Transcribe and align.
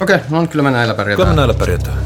Okei, 0.00 0.16
okay, 0.16 0.26
no 0.30 0.40
niin, 0.40 0.48
kyllä 0.48 0.62
me 0.62 0.70
näillä 0.70 0.94
pärjätään. 0.94 1.16
Kyllä 1.16 1.30
me 1.30 1.36
näillä 1.36 1.54
pärjätään. 1.54 1.98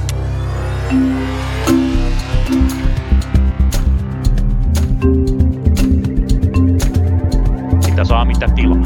Mitä 7.86 8.04
saa, 8.04 8.24
mitä 8.24 8.46
tilaa. 8.54 8.82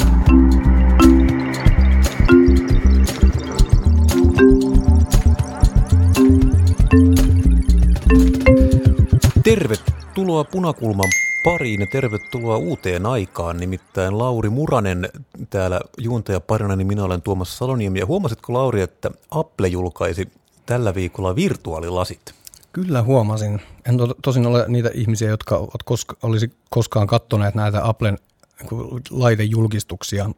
Tervetuloa 9.45 10.45
Punakulman 10.45 11.09
pariin 11.45 11.81
ja 11.81 11.87
tervetuloa 11.87 12.57
uuteen 12.57 13.07
aikaan. 13.07 13.57
Nimittäin 13.57 14.19
Lauri 14.19 14.51
Muranen 14.51 15.09
täällä 15.55 15.81
juontajaparina, 15.99 16.77
niin 16.77 16.87
minä 16.87 17.05
olen 17.05 17.23
Tuomas 17.23 17.59
Saloniemi. 17.59 17.99
Ja 17.99 18.07
huomasitko 18.07 18.53
Lauri, 18.53 18.83
että 18.83 19.11
Apple 19.31 19.69
julkaisi 19.69 20.29
tällä 20.67 20.95
viikolla 20.95 21.37
virtuaalilasit? 21.37 22.35
Kyllä 22.73 23.03
huomasin. 23.03 23.61
En 23.89 23.97
to, 23.97 24.15
tosin 24.23 24.47
ole 24.47 24.65
niitä 24.69 24.91
ihmisiä, 24.95 25.29
jotka 25.29 25.69
koska, 25.85 26.17
olisi 26.23 26.51
koskaan 26.71 27.07
kattoneet 27.07 27.55
näitä 27.55 27.89
Applen 27.89 28.19
niin 28.61 29.03
laitejulkistuksia, 29.11 30.31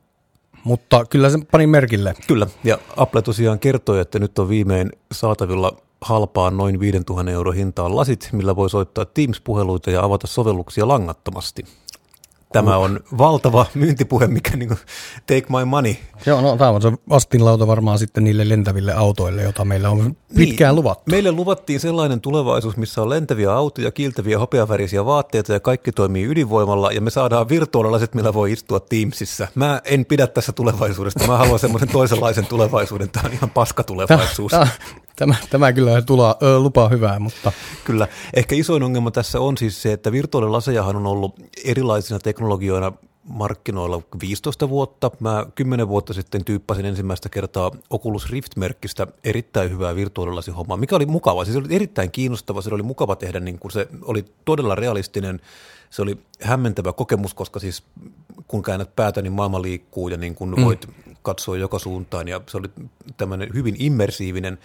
mutta 0.65 1.05
kyllä 1.05 1.31
sen 1.31 1.47
panin 1.47 1.69
merkille. 1.69 2.15
Kyllä, 2.27 2.47
ja 2.65 2.79
Apple 2.97 3.23
tosiaan 3.23 3.59
kertoi, 3.59 4.01
että 4.01 4.19
nyt 4.19 4.39
on 4.39 4.49
viimein 4.49 4.93
saatavilla 5.13 5.77
halpaan 6.01 6.57
noin 6.57 6.81
5000 6.81 7.33
euro 7.33 7.53
hintaan 7.53 7.97
lasit, 7.97 8.29
millä 8.33 8.57
voi 8.57 8.71
soittaa 8.71 9.05
Teams-puheluita 9.05 9.91
ja 9.91 10.05
avata 10.05 10.27
sovelluksia 10.27 10.89
langattomasti. 10.89 11.65
Tämä 12.53 12.77
on 12.77 13.01
valtava 13.19 13.67
myyntipuhe, 13.75 14.27
mikä 14.27 14.57
niin 14.57 14.69
kuin, 14.69 14.79
take 15.27 15.45
my 15.49 15.65
money. 15.65 15.95
Joo, 16.27 16.41
no 16.41 16.57
tämä 16.57 16.71
on 16.71 16.83
se 16.83 16.93
vastinlauta 17.09 17.67
varmaan 17.67 17.99
sitten 17.99 18.25
niille 18.25 18.49
lentäville 18.49 18.93
autoille, 18.93 19.43
joita 19.43 19.65
meillä 19.65 19.91
on 19.91 20.17
pitkään 20.37 20.75
niin, 20.75 20.77
luvattu. 20.77 21.11
Meille 21.11 21.33
luvattiin 21.33 21.81
sellainen 21.81 22.21
tulevaisuus, 22.21 22.77
missä 22.77 23.03
on 23.03 23.11
lentäviä 23.11 23.53
autoja, 23.53 23.91
kiiltäviä 23.91 24.39
hopeavärisiä 24.39 25.05
vaatteita 25.05 25.53
ja 25.53 25.61
kaikki 25.61 25.93
toimii 25.93 26.25
ydinvoimalla 26.25 26.93
ja 26.93 27.01
me 27.01 27.11
saadaan 27.11 27.49
virtuaalilaiset, 27.49 28.15
millä 28.15 28.35
voi 28.35 28.53
istua 28.53 28.81
Teamsissa. 28.81 29.49
Mä 29.55 29.81
en 29.85 30.05
pidä 30.05 30.27
tässä 30.27 30.53
tulevaisuudesta, 30.53 31.27
mä 31.27 31.39
haluan 31.39 31.59
semmoisen 31.59 31.89
toisenlaisen 31.89 32.47
tulevaisuuden, 32.47 33.11
tämä 33.11 33.27
on 33.27 33.33
ihan 33.33 33.51
paska 33.51 33.83
tulevaisuus. 33.83 34.51
Tämä, 34.51 34.69
tämä, 35.17 35.35
tämä 35.51 35.73
kyllä 35.73 36.03
tula, 36.03 36.37
ö, 36.43 36.59
lupaa 36.59 36.89
hyvää, 36.89 37.19
mutta... 37.19 37.53
Kyllä. 37.85 38.09
Ehkä 38.35 38.55
isoin 38.55 38.83
ongelma 38.83 39.11
tässä 39.11 39.41
on 39.41 39.57
siis 39.59 39.83
se, 39.83 39.93
että 39.93 40.13
virtuaalilasejahan 40.13 40.97
on 40.97 41.07
ollut 41.07 41.35
erilaisina 41.65 42.19
teknologioina 42.37 42.93
markkinoilla 43.29 44.03
15 44.21 44.69
vuotta. 44.69 45.11
Mä 45.21 45.47
10 45.55 45.89
vuotta 45.89 46.13
sitten 46.13 46.45
tyyppasin 46.45 46.85
ensimmäistä 46.87 47.29
kertaa 47.29 47.71
Oculus 47.91 48.31
Rift-merkkistä 48.31 49.07
erittäin 49.25 49.71
hyvää 49.71 49.95
virtuaalilasihommaa, 49.95 50.77
mikä 50.77 50.97
oli 50.97 51.07
mukava. 51.07 51.45
Siis 51.45 51.53
se 51.53 51.59
oli 51.59 51.75
erittäin 51.75 52.11
kiinnostava, 52.11 52.63
se 52.63 52.75
oli 52.75 52.83
mukava 52.83 53.17
tehdä, 53.17 53.41
niin 53.41 53.59
kuin 53.59 53.73
se 53.73 53.89
oli 54.03 54.25
todella 54.45 54.75
realistinen, 54.75 55.41
se 55.91 56.03
oli 56.03 56.19
hämmentävä 56.41 56.93
kokemus, 56.93 57.35
koska 57.35 57.61
siis 57.61 57.83
kun 58.49 58.63
käännät 58.63 58.97
päätä, 58.97 59.23
niin 59.23 59.33
maailma 59.33 59.63
liikkuu 59.63 60.09
ja 60.09 60.17
niin 60.17 60.35
kuin 60.35 60.51
mm. 60.51 60.65
voit 60.65 60.89
katsoa 61.23 61.57
joka 61.57 61.79
suuntaan 61.79 62.29
ja 62.29 62.41
se 62.49 62.57
oli 62.57 62.69
tämmöinen 63.17 63.49
hyvin 63.55 63.77
immersiivinen. 63.79 64.59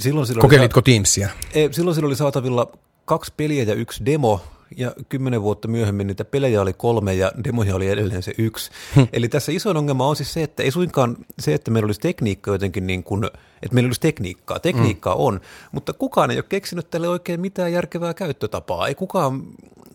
Silloin, 0.00 0.26
silloin 0.26 0.42
Kokeilitko 0.42 0.78
oli, 0.78 0.84
Teamsia? 0.94 1.28
Silloin 1.52 1.94
silloin 1.94 2.04
oli 2.04 2.16
saatavilla 2.16 2.72
kaksi 3.04 3.32
peliä 3.36 3.62
ja 3.62 3.74
yksi 3.74 4.04
demo, 4.04 4.40
ja 4.76 4.92
kymmenen 5.08 5.42
vuotta 5.42 5.68
myöhemmin 5.68 6.06
niitä 6.06 6.24
pelejä 6.24 6.62
oli 6.62 6.72
kolme 6.72 7.14
ja 7.14 7.32
demoja 7.44 7.74
oli 7.74 7.88
edelleen 7.88 8.22
se 8.22 8.34
yksi. 8.38 8.70
Hmm. 8.94 9.08
Eli 9.12 9.28
tässä 9.28 9.52
isoin 9.52 9.76
ongelma 9.76 10.06
on 10.06 10.16
siis 10.16 10.32
se, 10.32 10.42
että 10.42 10.62
ei 10.62 10.70
suinkaan 10.70 11.16
se, 11.38 11.54
että 11.54 11.70
meillä 11.70 11.86
olisi 11.86 12.00
tekniikka 12.00 12.50
jotenkin 12.50 12.86
niin 12.86 13.04
kuin, 13.04 13.24
että 13.62 13.74
meillä 13.74 13.88
olisi 13.88 14.00
tekniikkaa. 14.00 14.58
Tekniikkaa 14.58 15.14
hmm. 15.14 15.24
on, 15.24 15.40
mutta 15.72 15.92
kukaan 15.92 16.30
ei 16.30 16.36
ole 16.36 16.44
keksinyt 16.48 16.90
tälle 16.90 17.08
oikein 17.08 17.40
mitään 17.40 17.72
järkevää 17.72 18.14
käyttötapaa. 18.14 18.88
Ei 18.88 18.94
kukaan 18.94 19.42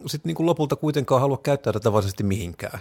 sitten 0.05 0.30
niin 0.30 0.35
kuin 0.35 0.47
lopulta 0.47 0.75
kuitenkaan 0.75 1.22
halua 1.22 1.39
käyttää 1.44 1.73
tätä 1.73 1.94
varsinaisesti 1.94 2.23
mihinkään. 2.23 2.79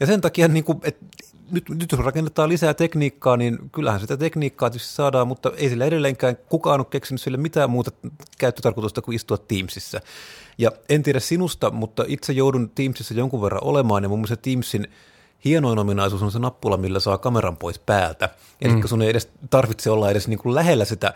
Ja 0.00 0.06
sen 0.06 0.20
takia, 0.20 0.48
niin 0.48 0.64
kuin, 0.64 0.80
että 0.82 1.06
nyt, 1.52 1.68
nyt 1.68 1.92
jos 1.92 2.00
rakennetaan 2.00 2.48
lisää 2.48 2.74
tekniikkaa, 2.74 3.36
niin 3.36 3.58
kyllähän 3.72 4.00
sitä 4.00 4.16
tekniikkaa 4.16 4.70
tietysti 4.70 4.94
saadaan, 4.94 5.28
mutta 5.28 5.52
ei 5.56 5.68
sillä 5.68 5.84
edelleenkään 5.84 6.36
kukaan 6.48 6.80
ole 6.80 6.86
keksinyt 6.90 7.20
sille 7.20 7.36
mitään 7.36 7.70
muuta 7.70 7.90
käyttötarkoitusta 8.38 9.02
kuin 9.02 9.16
istua 9.16 9.38
Teamsissa. 9.38 10.00
Ja 10.58 10.72
en 10.88 11.02
tiedä 11.02 11.20
sinusta, 11.20 11.70
mutta 11.70 12.04
itse 12.06 12.32
joudun 12.32 12.70
Teamsissa 12.74 13.14
jonkun 13.14 13.42
verran 13.42 13.64
olemaan, 13.64 14.02
ja 14.02 14.08
mun 14.08 14.18
mielestä 14.18 14.36
Teamsin 14.36 14.88
hienoin 15.44 15.78
ominaisuus 15.78 16.22
on 16.22 16.32
se 16.32 16.38
nappula, 16.38 16.76
millä 16.76 17.00
saa 17.00 17.18
kameran 17.18 17.56
pois 17.56 17.78
päältä. 17.78 18.28
Eli 18.62 18.72
mm. 18.72 18.86
sun 18.86 19.02
ei 19.02 19.10
edes 19.10 19.28
tarvitse 19.50 19.90
olla 19.90 20.10
edes 20.10 20.28
niin 20.28 20.38
kuin 20.38 20.54
lähellä 20.54 20.84
sitä 20.84 21.14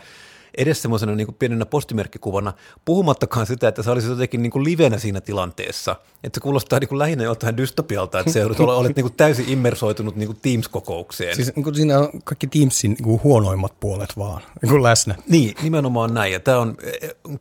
edes 0.57 0.81
semmoisena 0.81 1.15
niin 1.15 1.35
pienenä 1.39 1.65
postimerkkikuvana, 1.65 2.53
puhumattakaan 2.85 3.45
sitä, 3.45 3.67
että 3.67 3.83
sä 3.83 3.91
olisit 3.91 4.09
jotenkin 4.09 4.41
niin 4.41 4.51
kuin 4.51 4.63
livenä 4.63 4.97
siinä 4.97 5.21
tilanteessa. 5.21 5.95
Että 6.23 6.37
se 6.37 6.41
kuulostaa 6.41 6.79
niin 6.79 6.87
kuin 6.87 6.99
lähinnä 6.99 7.23
jotain 7.23 7.57
dystopialta, 7.57 8.19
että 8.19 8.31
se 8.31 8.45
olet, 8.45 8.59
olet 8.59 8.95
niin 8.95 9.03
kuin 9.03 9.13
täysin 9.17 9.49
immersoitunut 9.49 10.15
niin 10.15 10.27
kuin 10.27 10.39
Teams-kokoukseen. 10.41 11.35
Siis 11.35 11.55
niin 11.55 11.63
kuin 11.63 11.75
siinä 11.75 11.99
on 11.99 12.09
kaikki 12.23 12.47
Teamsin 12.47 12.91
niin 12.91 13.03
kuin 13.03 13.23
huonoimmat 13.23 13.79
puolet 13.79 14.17
vaan 14.17 14.41
niin 14.61 14.69
kuin 14.69 14.83
läsnä. 14.83 15.15
Niin, 15.29 15.55
nimenomaan 15.61 16.13
näin. 16.13 16.33
Ja 16.33 16.39
tämä 16.39 16.59
on, 16.59 16.77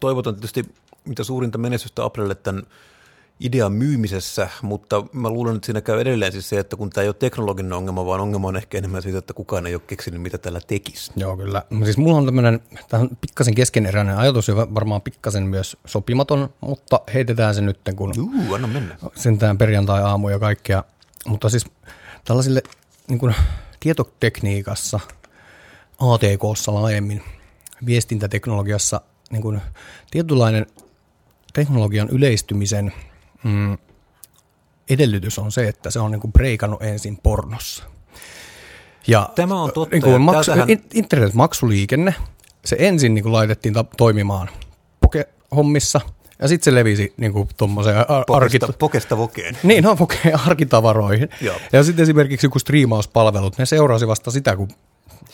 toivotan 0.00 0.34
tietysti 0.34 0.64
mitä 1.04 1.24
suurinta 1.24 1.58
menestystä 1.58 2.04
Applelle 2.04 2.34
tämän 2.34 2.62
idean 3.40 3.72
myymisessä, 3.72 4.48
mutta 4.62 5.04
mä 5.12 5.30
luulen, 5.30 5.56
että 5.56 5.66
siinä 5.66 5.80
käy 5.80 6.00
edelleen 6.00 6.32
siis 6.32 6.48
se, 6.48 6.58
että 6.58 6.76
kun 6.76 6.90
tämä 6.90 7.02
ei 7.02 7.08
ole 7.08 7.14
teknologinen 7.18 7.72
ongelma, 7.72 8.06
vaan 8.06 8.20
ongelma 8.20 8.48
on 8.48 8.56
ehkä 8.56 8.78
enemmän 8.78 9.02
siitä, 9.02 9.18
että 9.18 9.34
kukaan 9.34 9.66
ei 9.66 9.74
ole 9.74 9.82
keksinyt, 9.86 10.22
mitä 10.22 10.38
tällä 10.38 10.60
tekisi. 10.66 11.12
Joo, 11.16 11.36
kyllä. 11.36 11.62
Siis 11.84 11.96
mulla 11.96 12.16
on 12.16 12.26
tämmöinen 12.26 12.60
pikkasen 13.20 13.54
keskeneräinen 13.54 14.16
ajatus 14.16 14.48
ja 14.48 14.56
varmaan 14.56 15.02
pikkasen 15.02 15.42
myös 15.42 15.76
sopimaton, 15.86 16.48
mutta 16.60 17.00
heitetään 17.14 17.54
se 17.54 17.60
nyt, 17.60 17.80
kun 17.96 18.12
Uu, 18.18 18.54
anna 18.54 18.68
mennä. 18.68 18.96
sentään 19.14 19.58
perjantai-aamu 19.58 20.28
ja 20.28 20.38
kaikkea. 20.38 20.84
Mutta 21.26 21.48
siis 21.48 21.66
tällaisille 22.24 22.62
niin 23.08 23.18
kuin 23.18 23.34
tietotekniikassa, 23.80 25.00
ATKssa 25.98 26.74
laajemmin, 26.74 27.22
viestintäteknologiassa 27.86 29.00
niin 29.30 29.42
kuin 29.42 29.60
tietynlainen 30.10 30.66
teknologian 31.52 32.08
yleistymisen– 32.08 32.92
mm, 33.44 33.78
edellytys 34.90 35.38
on 35.38 35.52
se, 35.52 35.68
että 35.68 35.90
se 35.90 36.00
on 36.00 36.10
niin 36.10 36.20
kuin 36.20 36.32
breikannut 36.32 36.82
ensin 36.82 37.16
pornossa. 37.22 37.84
Ja 39.06 39.30
Tämä 39.34 39.62
on 39.62 39.72
totta. 39.72 39.96
Niin 39.96 40.02
kuin 40.02 40.20
maksu, 40.20 40.50
tähän... 40.50 40.68
Internet-maksuliikenne, 40.94 42.14
se 42.64 42.76
ensin 42.78 43.14
niin 43.14 43.22
kuin 43.22 43.32
laitettiin 43.32 43.74
ta- 43.74 43.84
toimimaan 43.96 44.50
poke-hommissa, 45.00 46.00
ja 46.38 46.48
sitten 46.48 46.64
se 46.64 46.74
levisi 46.74 47.14
niin 47.16 47.32
kuin 47.32 47.48
tuommoiseen 47.56 47.96
pokesta, 48.26 48.66
arkit... 48.66 48.78
pokesta 48.78 49.16
vokeen. 49.18 49.58
Niin, 49.62 49.84
no 49.84 49.96
poke 49.96 50.32
arkitavaroihin. 50.46 51.28
Joo. 51.40 51.56
Ja 51.72 51.82
sitten 51.82 52.02
esimerkiksi 52.02 52.46
joku 52.46 52.58
striimauspalvelut, 52.58 53.58
ne 53.58 53.66
seurasi 53.66 54.06
vasta 54.06 54.30
sitä, 54.30 54.56
kun 54.56 54.68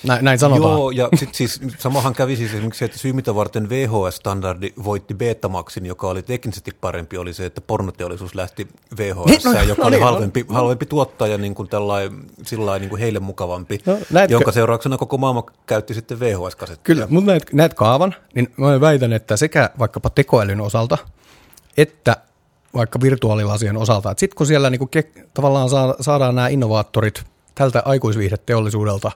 näin, 0.04 0.24
näin 0.24 0.38
sanotaan. 0.38 0.72
Joo, 0.72 0.90
ja 0.90 1.08
sit 1.14 1.34
siis 1.34 1.60
samahan 1.78 2.14
kävi 2.14 2.36
siis 2.36 2.50
esimerkiksi, 2.50 2.84
että 2.84 2.98
syy 2.98 3.12
mitä 3.12 3.34
varten 3.34 3.68
VHS-standardi 3.68 4.72
voitti 4.84 5.14
Betamaxin, 5.14 5.86
joka 5.86 6.08
oli 6.08 6.22
teknisesti 6.22 6.70
parempi, 6.80 7.18
oli 7.18 7.32
se, 7.32 7.46
että 7.46 7.60
pornoteollisuus 7.60 8.34
lähti 8.34 8.68
VHS, 8.96 9.26
niin, 9.26 9.40
no, 9.44 9.62
joka 9.62 9.82
no, 9.82 9.88
oli 9.88 9.96
niin, 9.96 10.04
halvempi, 10.04 10.44
no. 10.48 10.54
halvempi 10.54 10.86
tuottaja 10.86 11.38
niin 11.38 11.54
kuin 11.54 11.68
tällainen, 11.68 12.24
sillä 12.46 12.78
niin 12.78 12.88
kuin 12.88 13.00
heille 13.00 13.20
mukavampi, 13.20 13.78
no, 13.86 13.98
näetkö, 14.10 14.34
jonka 14.34 14.52
seurauksena 14.52 14.98
koko 14.98 15.18
maailma 15.18 15.44
käytti 15.66 15.94
sitten 15.94 16.20
VHS-kasettia. 16.20 16.84
Kyllä, 16.84 17.06
mutta 17.10 17.30
näet, 17.30 17.52
näet 17.52 17.74
kaavan, 17.74 18.14
niin 18.34 18.52
mä 18.56 18.80
väitän, 18.80 19.12
että 19.12 19.36
sekä 19.36 19.70
vaikkapa 19.78 20.10
tekoälyn 20.10 20.60
osalta, 20.60 20.98
että 21.76 22.16
vaikka 22.74 23.00
virtuaalilasien 23.00 23.76
osalta, 23.76 24.10
että 24.10 24.20
sitten 24.20 24.36
kun 24.36 24.46
siellä 24.46 24.70
niin 24.70 24.78
kuin 24.78 24.88
ke, 24.88 25.04
tavallaan 25.34 25.68
saadaan 26.00 26.34
nämä 26.34 26.48
innovaattorit 26.48 27.24
tältä 27.54 27.82
aikuisviihdeteollisuudelta 27.84 29.12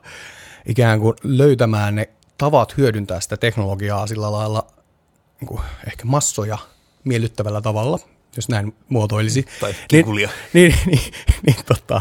ikään 0.66 1.00
kuin 1.00 1.14
löytämään 1.22 1.94
ne 1.94 2.08
tavat 2.38 2.76
hyödyntää 2.76 3.20
sitä 3.20 3.36
teknologiaa 3.36 4.06
sillä 4.06 4.32
lailla 4.32 4.66
niin 5.40 5.48
kuin 5.48 5.60
ehkä 5.86 6.04
massoja 6.04 6.58
miellyttävällä 7.04 7.60
tavalla, 7.60 7.98
jos 8.36 8.48
näin 8.48 8.74
muotoilisi. 8.88 9.46
Tai 9.60 9.74
niin, 9.92 10.06
niin, 10.06 10.30
niin, 10.52 10.74
niin, 10.86 11.12
niin 11.46 11.56
tota, 11.66 12.00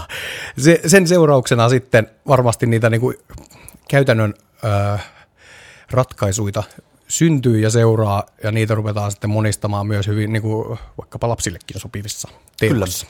se, 0.57 0.81
sen 0.85 1.07
seurauksena 1.07 1.69
sitten 1.69 2.09
varmasti 2.27 2.65
niitä 2.65 2.89
niin 2.89 3.01
kuin 3.01 3.15
käytännön 3.89 4.33
ö, 4.63 4.99
ratkaisuja 5.91 6.63
syntyy 7.07 7.59
ja 7.59 7.69
seuraa, 7.69 8.23
ja 8.43 8.51
niitä 8.51 8.75
ruvetaan 8.75 9.11
sitten 9.11 9.29
monistamaan 9.29 9.87
myös 9.87 10.07
hyvin 10.07 10.33
niin 10.33 10.41
kuin 10.41 10.79
vaikkapa 10.97 11.29
lapsillekin 11.29 11.79
sopivissa 11.79 12.29
teemoissa. 12.59 13.07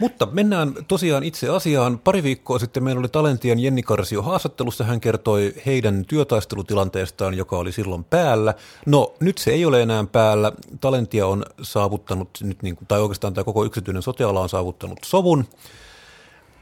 Mutta 0.00 0.26
mennään 0.26 0.74
tosiaan 0.88 1.24
itse 1.24 1.48
asiaan. 1.48 1.98
Pari 1.98 2.22
viikkoa 2.22 2.58
sitten 2.58 2.84
meillä 2.84 2.98
oli 2.98 3.08
Talentien 3.08 3.58
Jenni 3.58 3.82
Karsio 3.82 4.22
haastattelussa. 4.22 4.84
Hän 4.84 5.00
kertoi 5.00 5.54
heidän 5.66 6.04
työtaistelutilanteestaan, 6.08 7.34
joka 7.34 7.58
oli 7.58 7.72
silloin 7.72 8.04
päällä. 8.04 8.54
No 8.86 9.14
nyt 9.20 9.38
se 9.38 9.50
ei 9.50 9.64
ole 9.64 9.82
enää 9.82 10.04
päällä. 10.12 10.52
Talentia 10.80 11.26
on 11.26 11.44
saavuttanut, 11.62 12.28
nyt 12.42 12.62
niin 12.62 12.76
kuin, 12.76 12.88
tai 12.88 13.00
oikeastaan 13.00 13.34
tämä 13.34 13.44
koko 13.44 13.64
yksityinen 13.64 14.02
soteala 14.02 14.40
on 14.40 14.48
saavuttanut 14.48 14.98
sovun. 15.04 15.44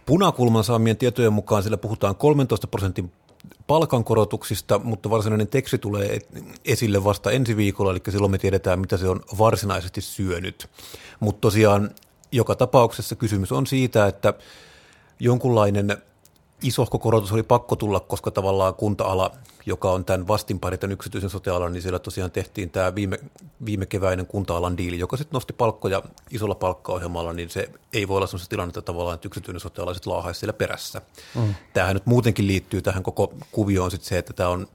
Punakulman 0.06 0.64
saamien 0.64 0.96
tietojen 0.96 1.32
mukaan 1.32 1.62
sillä 1.62 1.76
puhutaan 1.76 2.16
13 2.16 2.66
prosentin 2.66 3.12
palkankorotuksista, 3.66 4.78
mutta 4.78 5.10
varsinainen 5.10 5.48
teksti 5.48 5.78
tulee 5.78 6.18
esille 6.64 7.04
vasta 7.04 7.30
ensi 7.30 7.56
viikolla, 7.56 7.90
eli 7.90 8.00
silloin 8.10 8.30
me 8.30 8.38
tiedetään, 8.38 8.80
mitä 8.80 8.96
se 8.96 9.08
on 9.08 9.20
varsinaisesti 9.38 10.00
syönyt. 10.00 10.68
Mutta 11.20 11.40
tosiaan 11.40 11.90
joka 12.32 12.54
tapauksessa 12.54 13.16
kysymys 13.16 13.52
on 13.52 13.66
siitä, 13.66 14.06
että 14.06 14.34
jonkunlainen 15.20 15.96
isohko 16.62 16.98
korotus 16.98 17.32
oli 17.32 17.42
pakko 17.42 17.76
tulla, 17.76 18.00
koska 18.00 18.30
tavallaan 18.30 18.74
kunta-ala, 18.74 19.30
joka 19.66 19.90
on 19.90 20.04
tämän 20.04 20.28
vastinpari 20.28 20.78
tämän 20.78 20.92
yksityisen 20.92 21.30
sote 21.30 21.50
niin 21.70 21.82
siellä 21.82 21.98
tosiaan 21.98 22.30
tehtiin 22.30 22.70
tämä 22.70 22.94
viime, 22.94 23.18
viime 23.64 23.86
keväinen 23.86 24.26
kunta-alan 24.26 24.76
diili, 24.76 24.98
joka 24.98 25.16
sitten 25.16 25.36
nosti 25.36 25.52
palkkoja 25.52 26.02
isolla 26.30 26.54
palkkaohjelmalla, 26.54 27.32
niin 27.32 27.50
se 27.50 27.70
ei 27.92 28.08
voi 28.08 28.16
olla 28.16 28.26
sellaista 28.26 28.48
tilannetta 28.48 28.82
tavallaan, 28.82 29.14
että 29.14 29.28
yksityinen 29.28 29.60
sote-ala 29.60 29.94
sitten 29.94 30.12
laahaisi 30.12 30.40
siellä 30.40 30.52
perässä. 30.52 31.02
Mm. 31.34 31.54
Tämähän 31.72 31.96
nyt 31.96 32.06
muutenkin 32.06 32.46
liittyy 32.46 32.82
tähän 32.82 33.02
koko 33.02 33.34
kuvioon 33.52 33.90
sitten 33.90 34.08
se, 34.08 34.18
että 34.18 34.32
tämä 34.32 34.48
on 34.48 34.68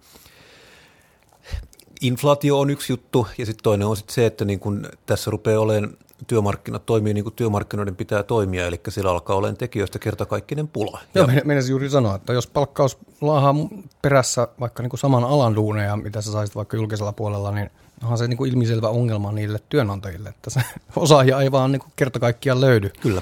inflaatio 2.01 2.59
on 2.59 2.69
yksi 2.69 2.94
juttu, 2.94 3.27
ja 3.38 3.45
sitten 3.45 3.63
toinen 3.63 3.88
on 3.88 3.97
sitten 3.97 4.13
se, 4.13 4.25
että 4.25 4.45
niin 4.45 4.59
kun 4.59 4.89
tässä 5.06 5.31
rupeaa 5.31 5.62
olemaan 5.62 5.97
työmarkkinat 6.27 6.86
toimii 6.86 7.13
niin 7.13 7.24
kuin 7.24 7.36
työmarkkinoiden 7.36 7.95
pitää 7.95 8.24
toimia, 8.24 8.68
eli 8.68 8.80
siellä 8.89 9.12
alkaa 9.12 9.36
olemaan 9.36 9.57
tekijöistä 9.57 10.00
kertakaikkinen 10.00 10.68
pula. 10.68 11.00
Joo, 11.16 11.27
ja, 11.30 11.42
meinasin 11.45 11.71
juuri 11.71 11.89
sanoa, 11.89 12.16
että 12.16 12.33
jos 12.33 12.48
palkkaus 12.48 12.98
laahaa 13.21 13.56
perässä 14.01 14.48
vaikka 14.60 14.83
niin 14.83 14.89
kuin 14.89 15.00
saman 15.00 15.24
alan 15.24 15.56
duuneja, 15.56 15.98
mitä 15.98 16.21
sä 16.21 16.31
saisit 16.31 16.56
vaikka 16.56 16.77
julkisella 16.77 17.12
puolella, 17.12 17.51
niin 17.51 17.69
onhan 18.04 18.18
se 18.18 18.27
niin 18.27 18.38
kuin 18.38 18.51
ilmiselvä 18.51 18.89
ongelma 18.89 19.31
niille 19.31 19.60
työnantajille, 19.69 20.30
että 20.30 20.50
se 20.50 20.62
osaajia 20.95 21.42
ei 21.42 21.51
vaan 21.51 21.71
niin 21.71 21.80
kuin 21.80 21.94
kerta 21.95 22.19
kaikkiaan 22.19 22.62
löydy. 22.62 22.92
Kyllä. 23.01 23.22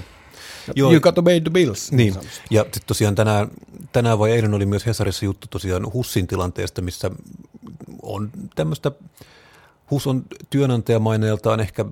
Joo. 0.76 0.92
You 0.92 1.02
got 1.02 1.16
to 1.16 1.24
pay 1.24 1.42
the 1.42 1.50
bills. 1.50 1.92
Niin, 1.92 2.14
niin 2.14 2.30
ja 2.50 2.64
sitten 2.64 2.82
tosiaan 2.86 3.16
tänään, 3.16 3.48
tänään 3.92 4.20
vai 4.20 4.32
eilen 4.32 4.54
oli 4.54 4.66
myös 4.66 4.86
Hesarissa 4.86 5.26
juttu 5.26 5.48
tosiaan 5.50 5.94
Hussin 5.94 6.28
tilanteesta, 6.28 6.82
missä 6.82 7.12
on 8.02 8.30
tämmöistä, 8.56 8.92
Hus 9.92 10.08
on 10.08 10.26
työnantajamaineeltaan 10.50 11.60
ehkä 11.60 11.86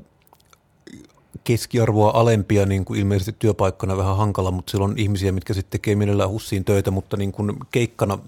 keskiarvoa 1.46 2.12
alempia 2.14 2.66
niin 2.66 2.86
kuin 2.86 3.00
ilmeisesti 3.00 3.36
työpaikkana 3.40 3.98
vähän 3.98 4.18
hankala, 4.18 4.52
mutta 4.52 4.72
siellä 4.72 4.86
on 4.86 4.98
ihmisiä, 4.98 5.32
mitkä 5.32 5.54
sitten 5.54 5.72
tekee 5.72 5.96
mielellään 5.96 6.30
hussiin 6.30 6.66
töitä, 6.66 6.92
mutta 6.92 7.18
niin 7.18 7.32
kuin 7.32 7.54
keikkana 7.72 8.20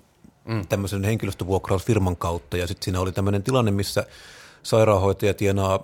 mm. 0.46 0.68
tämmöisen 0.70 1.04
henkilöstövuokrausfirman 1.04 2.16
kautta. 2.16 2.58
Ja 2.58 2.68
sitten 2.68 2.86
siinä 2.86 3.00
oli 3.00 3.12
tämmöinen 3.12 3.44
tilanne, 3.44 3.72
missä 3.72 4.06
sairaanhoitaja 4.64 5.34
tienaa 5.34 5.80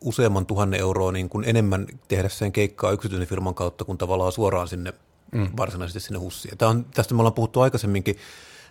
useamman 0.00 0.46
tuhannen 0.46 0.80
euroa 0.80 1.12
niin 1.12 1.28
kuin 1.28 1.44
enemmän 1.48 1.86
tehdä 2.08 2.28
sen 2.28 2.52
keikkaa 2.52 2.90
yksityisen 2.90 3.28
firman 3.28 3.54
kautta 3.54 3.84
kuin 3.84 3.98
tavallaan 3.98 4.32
suoraan 4.32 4.68
sinne 4.68 4.92
mm. 5.32 5.48
varsinaisesti 5.56 6.00
sinne 6.00 6.18
hussiin. 6.18 6.58
Tämä 6.58 6.70
on, 6.70 6.86
tästä 6.94 7.14
me 7.14 7.20
ollaan 7.20 7.34
puhuttu 7.34 7.60
aikaisemminkin. 7.60 8.16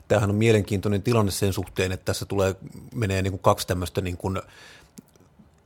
Tämähän 0.07 0.29
on 0.29 0.35
mielenkiintoinen 0.35 1.03
tilanne 1.03 1.31
sen 1.31 1.53
suhteen, 1.53 1.91
että 1.91 2.05
tässä 2.05 2.25
tulee, 2.25 2.55
menee 2.95 3.21
niin 3.21 3.31
kuin 3.31 3.41
kaksi 3.41 3.67
tämmöistä 3.67 4.01
niin 4.01 4.17
kuin 4.17 4.41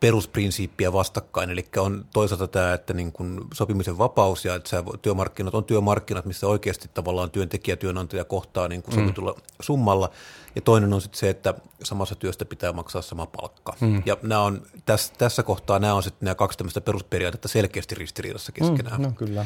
perusprinsiippiä 0.04 0.94
vastakkain, 0.94 1.50
eli 1.50 1.66
on 1.78 2.06
toisaalta 2.14 2.48
tämä, 2.48 2.74
että 2.74 2.94
niin 2.94 3.12
kuin 3.12 3.42
sopimisen 3.54 3.98
vapaus 3.98 4.46
ja 4.46 4.56
että 4.56 4.70
sä, 4.70 4.84
työmarkkinat 5.02 5.56
on 5.56 5.64
työmarkkinat, 5.64 6.26
missä 6.26 6.48
oikeasti 6.48 6.90
tavallaan 6.94 7.32
työntekijä 7.32 7.76
työnantaja 7.76 8.26
kohtaa 8.26 8.68
niin 8.68 8.84
kuin 8.84 8.96
mm. 8.96 9.02
sovitulla 9.02 9.32
mm. 9.32 9.42
summalla, 9.62 10.10
ja 10.56 10.62
toinen 10.62 10.94
on 10.94 11.02
sitten 11.02 11.20
se, 11.20 11.30
että 11.30 11.54
samassa 11.84 12.16
työstä 12.16 12.46
pitää 12.46 12.74
maksaa 12.74 13.02
sama 13.02 13.26
palkka. 13.26 13.76
Mm. 13.82 14.04
Ja 14.06 14.18
nämä 14.22 14.42
on, 14.42 14.62
tässä, 14.86 15.14
tässä 15.18 15.44
kohtaa 15.44 15.80
nämä 15.80 15.94
on 15.94 16.04
sitten 16.04 16.26
nämä 16.26 16.36
kaksi 16.36 16.58
tämmöistä 16.58 16.82
perusperiaatetta 16.82 17.48
selkeästi 17.48 17.96
ristiriidassa 17.96 18.52
keskenään. 18.52 19.02
Mm, 19.02 19.08
no 19.08 19.12
kyllä. 19.12 19.46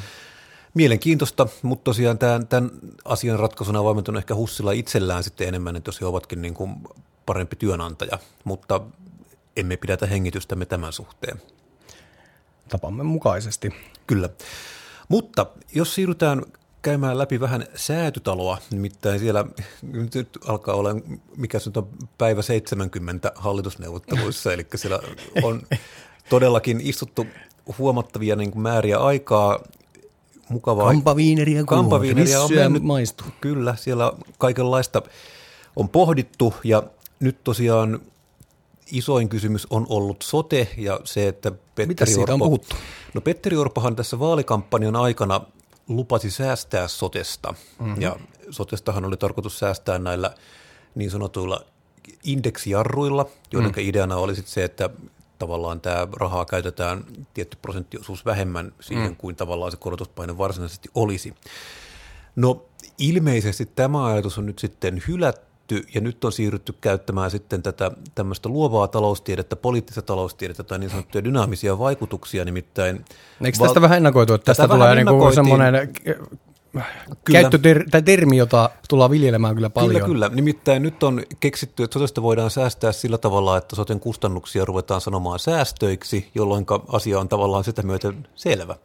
Mielenkiintoista, 0.74 1.48
mutta 1.62 1.84
tosiaan 1.84 2.18
tämän, 2.18 2.48
tämän 2.48 2.72
asian 3.06 3.40
ratkaisuna 3.40 3.82
on 3.82 4.18
ehkä 4.18 4.36
Hussilla 4.36 4.72
itsellään 4.72 5.24
sitten 5.24 5.48
enemmän, 5.48 5.76
että 5.76 5.90
jos 5.90 6.02
he 6.02 6.06
ovatkin 6.06 6.42
niin 6.42 6.54
kuin 6.54 6.76
parempi 7.26 7.56
työnantaja, 7.56 8.20
mutta 8.44 8.82
emme 9.58 9.78
pidätä 9.78 10.06
hengitystämme 10.06 10.66
tämän 10.66 10.94
suhteen. 10.94 11.42
Tapamme 12.70 13.04
mukaisesti. 13.04 13.74
Kyllä. 14.08 14.30
Mutta 15.10 15.46
jos 15.74 15.96
siirrytään 15.96 16.42
käymään 16.82 17.18
läpi 17.18 17.40
vähän 17.40 17.66
säätytaloa, 17.76 18.58
nimittäin 18.72 19.20
siellä 19.20 19.46
nyt 19.82 20.30
alkaa 20.48 20.76
olla, 20.76 20.90
mikä 21.38 21.60
se 21.60 21.72
on 21.76 21.88
päivä 22.18 22.42
70 22.42 23.32
hallitusneuvotteluissa, 23.36 24.54
eli 24.54 24.68
siellä 24.76 25.00
on 25.44 25.62
todellakin 26.30 26.82
istuttu 26.82 27.26
huomattavia 27.78 28.36
niin 28.36 28.52
kuin 28.52 28.62
määriä 28.62 28.98
aikaa, 28.98 29.60
mukavaa. 30.50 30.88
Kampaviineriä, 30.88 31.64
kampaviineriä 31.64 32.42
on 32.42 32.54
mennyt. 32.56 32.84
maistuu. 32.84 33.28
Kyllä, 33.42 33.76
siellä 33.76 34.14
kaikenlaista 34.38 35.02
on 35.76 35.90
pohdittu 35.90 36.54
ja 36.64 36.84
nyt 37.20 37.44
tosiaan 37.44 38.00
isoin 38.92 39.30
kysymys 39.30 39.68
on 39.70 39.86
ollut 39.90 40.22
sote 40.22 40.68
ja 40.78 41.00
se, 41.04 41.28
että 41.28 41.52
Petteri 41.52 41.88
Mitä 41.88 42.06
siitä 42.06 42.22
Orpo, 42.22 42.34
on 42.34 42.40
puhuttu? 42.40 42.76
No 43.14 43.22
Petteri 43.22 43.58
Orpohan 43.58 43.96
tässä 43.96 44.20
vaalikampanjan 44.20 44.96
aikana 44.96 45.42
lupasi 45.88 46.32
säästää 46.32 46.88
sotesta 46.88 47.54
mm-hmm. 47.80 48.02
ja 48.02 48.16
sotestahan 48.50 49.06
oli 49.06 49.18
tarkoitus 49.18 49.60
säästää 49.60 50.00
näillä 50.00 50.34
niin 50.96 51.12
sanotuilla 51.12 51.62
indeksijarruilla, 52.24 53.26
joiden 53.52 53.72
mm. 53.72 53.80
ideana 53.80 54.16
oli 54.16 54.36
sitten 54.36 54.54
se, 54.54 54.64
että 54.64 54.90
tavallaan 55.40 55.82
tämä 55.82 56.08
rahaa 56.14 56.46
käytetään 56.46 57.06
tietty 57.34 57.58
prosenttiosuus 57.62 58.26
vähemmän 58.26 58.72
siihen 58.82 59.12
mm. 59.12 59.16
kuin 59.16 59.36
tavallaan 59.36 59.72
se 59.72 59.78
korotuspaine 59.78 60.38
varsinaisesti 60.38 60.90
olisi. 60.96 61.34
No 62.36 62.66
ilmeisesti 62.98 63.66
tämä 63.66 64.06
ajatus 64.06 64.38
on 64.38 64.46
nyt 64.46 64.60
sitten 64.60 65.04
hylätty 65.08 65.48
siirrytty, 65.68 65.92
ja 65.96 66.02
nyt 66.02 66.26
on 66.26 66.32
siirrytty 66.32 66.74
käyttämään 66.82 67.32
sitten 67.32 67.64
tätä 67.64 67.92
tämmöistä 68.16 68.50
luovaa 68.50 68.88
taloustiedettä, 68.88 69.56
poliittista 69.56 70.02
taloustiedettä 70.02 70.64
tai 70.64 70.80
niin 70.80 70.90
sanottuja 70.90 71.24
dynaamisia 71.24 71.80
vaikutuksia, 71.80 72.46
nimittäin... 72.46 73.06
Eikö 73.42 73.58
tästä 73.58 73.76
val- 73.76 73.82
vähän 73.82 73.98
ennakoitu, 73.98 74.34
että 74.34 74.46
tästä 74.46 74.68
tulee 74.68 74.96
niin 74.96 75.34
semmoinen 75.34 75.90
Käyttö 77.32 77.58
ter- 77.58 77.90
tai 77.92 78.02
termi, 78.02 78.38
jota 78.38 78.70
tullaan 78.90 79.12
viljelemään 79.12 79.56
kyllä 79.56 79.70
paljon. 79.70 79.92
Kyllä, 79.92 80.06
kyllä. 80.06 80.30
Nimittäin 80.34 80.84
nyt 80.84 81.04
on 81.04 81.24
keksitty, 81.40 81.84
että 81.84 81.94
sotesta 81.94 82.22
voidaan 82.22 82.52
säästää 82.52 82.92
sillä 82.92 83.18
tavalla, 83.18 83.58
että 83.58 83.76
soten 83.76 84.00
kustannuksia 84.00 84.66
ruvetaan 84.66 85.02
sanomaan 85.02 85.40
säästöiksi, 85.40 86.30
jolloin 86.36 86.66
asia 86.88 87.20
on 87.20 87.30
tavallaan 87.30 87.64
sitä 87.64 87.82
myöten 87.82 88.28
selvä. 88.36 88.76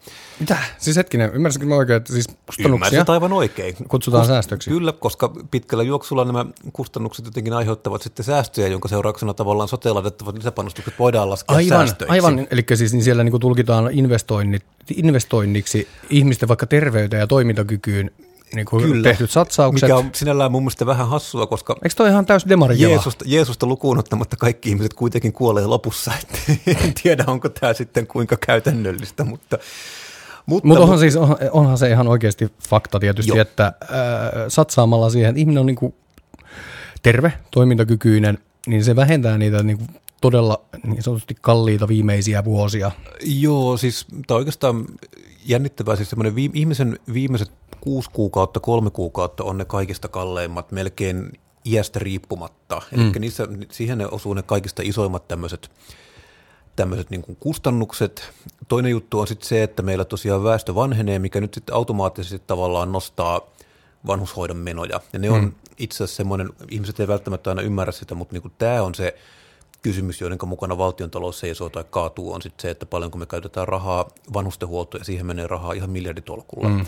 Mitä? 0.41 0.57
Siis 0.79 0.97
hetkinen, 0.97 1.31
ymmärsinkö 1.35 1.67
mä 1.67 1.75
oikein, 1.75 1.97
että 1.97 2.13
siis 2.13 2.27
kustannuksia 2.47 2.75
Ymmärsit 2.75 3.11
aivan 3.11 3.33
oikein. 3.33 3.75
kutsutaan 3.89 4.25
Kust- 4.25 4.29
säästöiksi? 4.29 4.71
Kyllä, 4.71 4.93
koska 4.93 5.33
pitkällä 5.51 5.85
juoksulla 5.85 6.25
nämä 6.25 6.47
kustannukset 6.73 7.25
jotenkin 7.25 7.53
aiheuttavat 7.53 8.03
sitten 8.03 8.25
säästöjä, 8.25 8.69
jonka 8.69 8.89
seurauksena 8.89 9.35
tavallaan 9.35 9.69
soteen 9.69 9.95
laitettavat 9.95 10.37
lisäpanostukset 10.37 10.95
voidaan 10.99 11.31
laskea 11.31 11.57
aivan, 11.57 11.69
säästöiksi. 11.69 12.13
Aivan, 12.13 12.47
eli 12.51 12.65
siis 12.75 12.93
niin 12.93 13.05
siellä 13.05 13.25
niin 13.25 13.41
tulkitaan 13.41 13.89
investoinnit, 13.93 14.63
investoinniksi 14.97 15.89
ihmisten 16.11 16.49
vaikka 16.49 16.67
terveyteen 16.67 17.21
ja 17.21 17.27
toimintakykyyn 17.27 17.73
niin 18.55 18.67
kuin 18.67 18.85
Kyllä. 18.85 19.03
tehdyt 19.03 19.31
satsaukset. 19.31 19.83
Mikä 19.83 19.97
on 19.97 20.11
sinällään 20.15 20.53
mun 20.53 20.63
mielestä 20.63 20.87
vähän 20.87 21.09
hassua, 21.09 21.47
koska... 21.47 21.77
Eikö 21.85 21.95
toi 21.97 22.09
ihan 22.09 22.27
täys 22.27 22.49
demari 22.49 22.81
Jeesusta, 22.81 23.25
Jeesusta 23.29 23.67
lukuun 23.67 23.99
ottamatta 23.99 24.37
kaikki 24.37 24.69
ihmiset 24.69 24.95
kuitenkin 24.95 25.33
kuolee 25.33 25.67
lopussa. 25.67 26.13
Et 26.67 26.79
en 26.85 26.95
tiedä, 27.03 27.25
onko 27.27 27.49
tämä 27.49 27.73
sitten 27.73 28.07
kuinka 28.07 28.37
käytännöllistä, 28.47 29.25
mutta... 29.25 29.59
Mutta, 30.47 30.69
Mut 30.69 30.79
onhan, 30.79 30.99
siis, 30.99 31.17
onhan 31.51 31.79
se 31.79 31.91
ihan 31.91 32.09
oikeasti 32.09 32.53
fakta 32.69 33.01
tietysti, 33.01 33.37
jo. 33.37 33.43
että 33.43 33.67
äh, 33.67 33.73
satsaamalla 34.49 35.11
siihen, 35.11 35.29
että 35.29 35.41
ihminen 35.41 35.61
on 35.61 35.67
niin 35.67 35.77
kuin 35.77 35.95
terve, 37.03 37.33
toimintakykyinen, 37.51 38.39
niin 38.67 38.85
se 38.85 38.97
vähentää 38.97 39.39
niitä 39.39 39.63
niin 39.63 39.79
kuin 39.79 39.89
todella 40.23 40.65
niin 40.87 41.03
sanotusti 41.03 41.37
kalliita 41.41 41.89
viimeisiä 41.89 42.45
vuosia. 42.45 42.91
Joo, 43.25 43.77
siis 43.77 44.07
tämä 44.27 44.39
oikeastaan 44.39 44.85
jännittävää, 45.45 45.97
siis 45.97 46.11
semmoinen 46.11 46.35
vi- 46.35 46.51
ihmisen 46.55 46.99
viimeiset 47.13 47.53
kuusi 47.81 48.11
kuukautta, 48.13 48.61
kolme 48.61 48.91
kuukautta 48.91 49.45
on 49.45 49.59
ne 49.59 49.65
kaikista 49.65 50.09
kalleimmat, 50.09 50.73
melkein 50.73 51.33
iästä 51.65 51.99
riippumatta. 51.99 52.83
Mm. 52.97 53.01
Eli 53.01 53.13
niissä, 53.19 53.49
siihen 53.71 53.99
ne 53.99 54.07
osuu 54.07 54.35
ne 54.35 54.43
kaikista 54.43 54.83
isoimmat 54.85 55.29
tämmöiset 55.29 55.71
tämmöiset 56.77 57.11
niin 57.11 57.23
kuin 57.23 57.37
kustannukset. 57.37 58.31
Toinen 58.69 58.91
juttu 58.91 59.21
on 59.21 59.27
sitten 59.27 59.49
se, 59.49 59.63
että 59.63 59.83
meillä 59.83 60.05
tosiaan 60.05 60.45
väestö 60.45 60.75
vanhenee, 60.75 61.19
mikä 61.19 61.41
nyt 61.41 61.55
sitten 61.55 61.75
automaattisesti 61.75 62.43
tavallaan 62.47 62.93
nostaa 62.93 63.41
vanhushoidon 64.07 64.57
menoja. 64.57 65.01
Ja 65.13 65.19
ne 65.19 65.31
on 65.31 65.45
mm. 65.45 65.53
itse 65.79 65.97
asiassa 65.97 66.17
semmoinen, 66.17 66.51
ihmiset 66.71 67.01
ei 67.01 67.09
välttämättä 67.09 67.51
aina 67.51 67.63
ymmärrä 67.63 67.93
sitä, 67.93 68.15
mutta 68.15 68.33
niin 68.33 68.43
kuin 68.43 68.55
tämä 68.59 68.83
on 68.83 68.95
se 68.95 69.17
kysymys, 69.83 70.21
joiden 70.21 70.39
mukana 70.47 70.79
valtion 70.79 71.11
talous 71.11 71.41
seisoo 71.41 71.69
tai 71.69 71.85
kaatuu, 71.91 72.33
on 72.33 72.43
sitten 72.43 72.63
se, 72.63 72.71
että 72.71 72.87
paljonko 72.87 73.19
me 73.19 73.27
käytetään 73.27 73.69
rahaa 73.69 74.09
vanhustenhuoltoon 74.35 75.01
ja 75.01 75.05
siihen 75.05 75.27
menee 75.27 75.47
rahaa 75.47 75.73
ihan 75.73 75.91
miljarditolkulla. 75.91 76.69
Mm. 76.69 76.87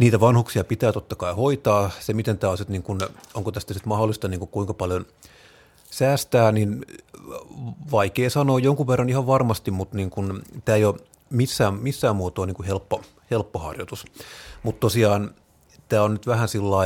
Niitä 0.00 0.20
vanhuksia 0.20 0.64
pitää 0.64 0.92
totta 0.92 1.16
kai 1.16 1.34
hoitaa. 1.34 1.90
Se, 2.00 2.12
miten 2.12 2.38
tämä 2.38 2.50
on 2.50 2.58
sit 2.58 2.68
niin 2.68 2.82
kun, 2.82 3.00
onko 3.34 3.52
tästä 3.52 3.74
sitten 3.74 3.88
mahdollista 3.88 4.28
niin 4.28 4.38
kun 4.38 4.48
kuinka 4.48 4.74
paljon 4.74 5.06
säästää, 5.90 6.52
niin 6.52 6.86
vaikea 7.90 8.30
sanoa 8.30 8.58
jonkun 8.58 8.86
verran 8.86 9.08
ihan 9.08 9.26
varmasti, 9.26 9.70
mutta 9.70 9.96
niin 9.96 10.10
kun, 10.10 10.42
tämä 10.64 10.76
ei 10.76 10.84
ole 10.84 10.94
missään, 11.30 11.74
missään 11.74 12.16
muotoa 12.16 12.46
niin 12.46 12.64
helppo, 12.66 13.02
helppo 13.30 13.58
harjoitus. 13.58 14.04
Mutta 14.62 14.80
tosiaan 14.80 15.34
tämä 15.88 16.02
on 16.02 16.12
nyt 16.12 16.26
vähän 16.26 16.48
sillä 16.48 16.76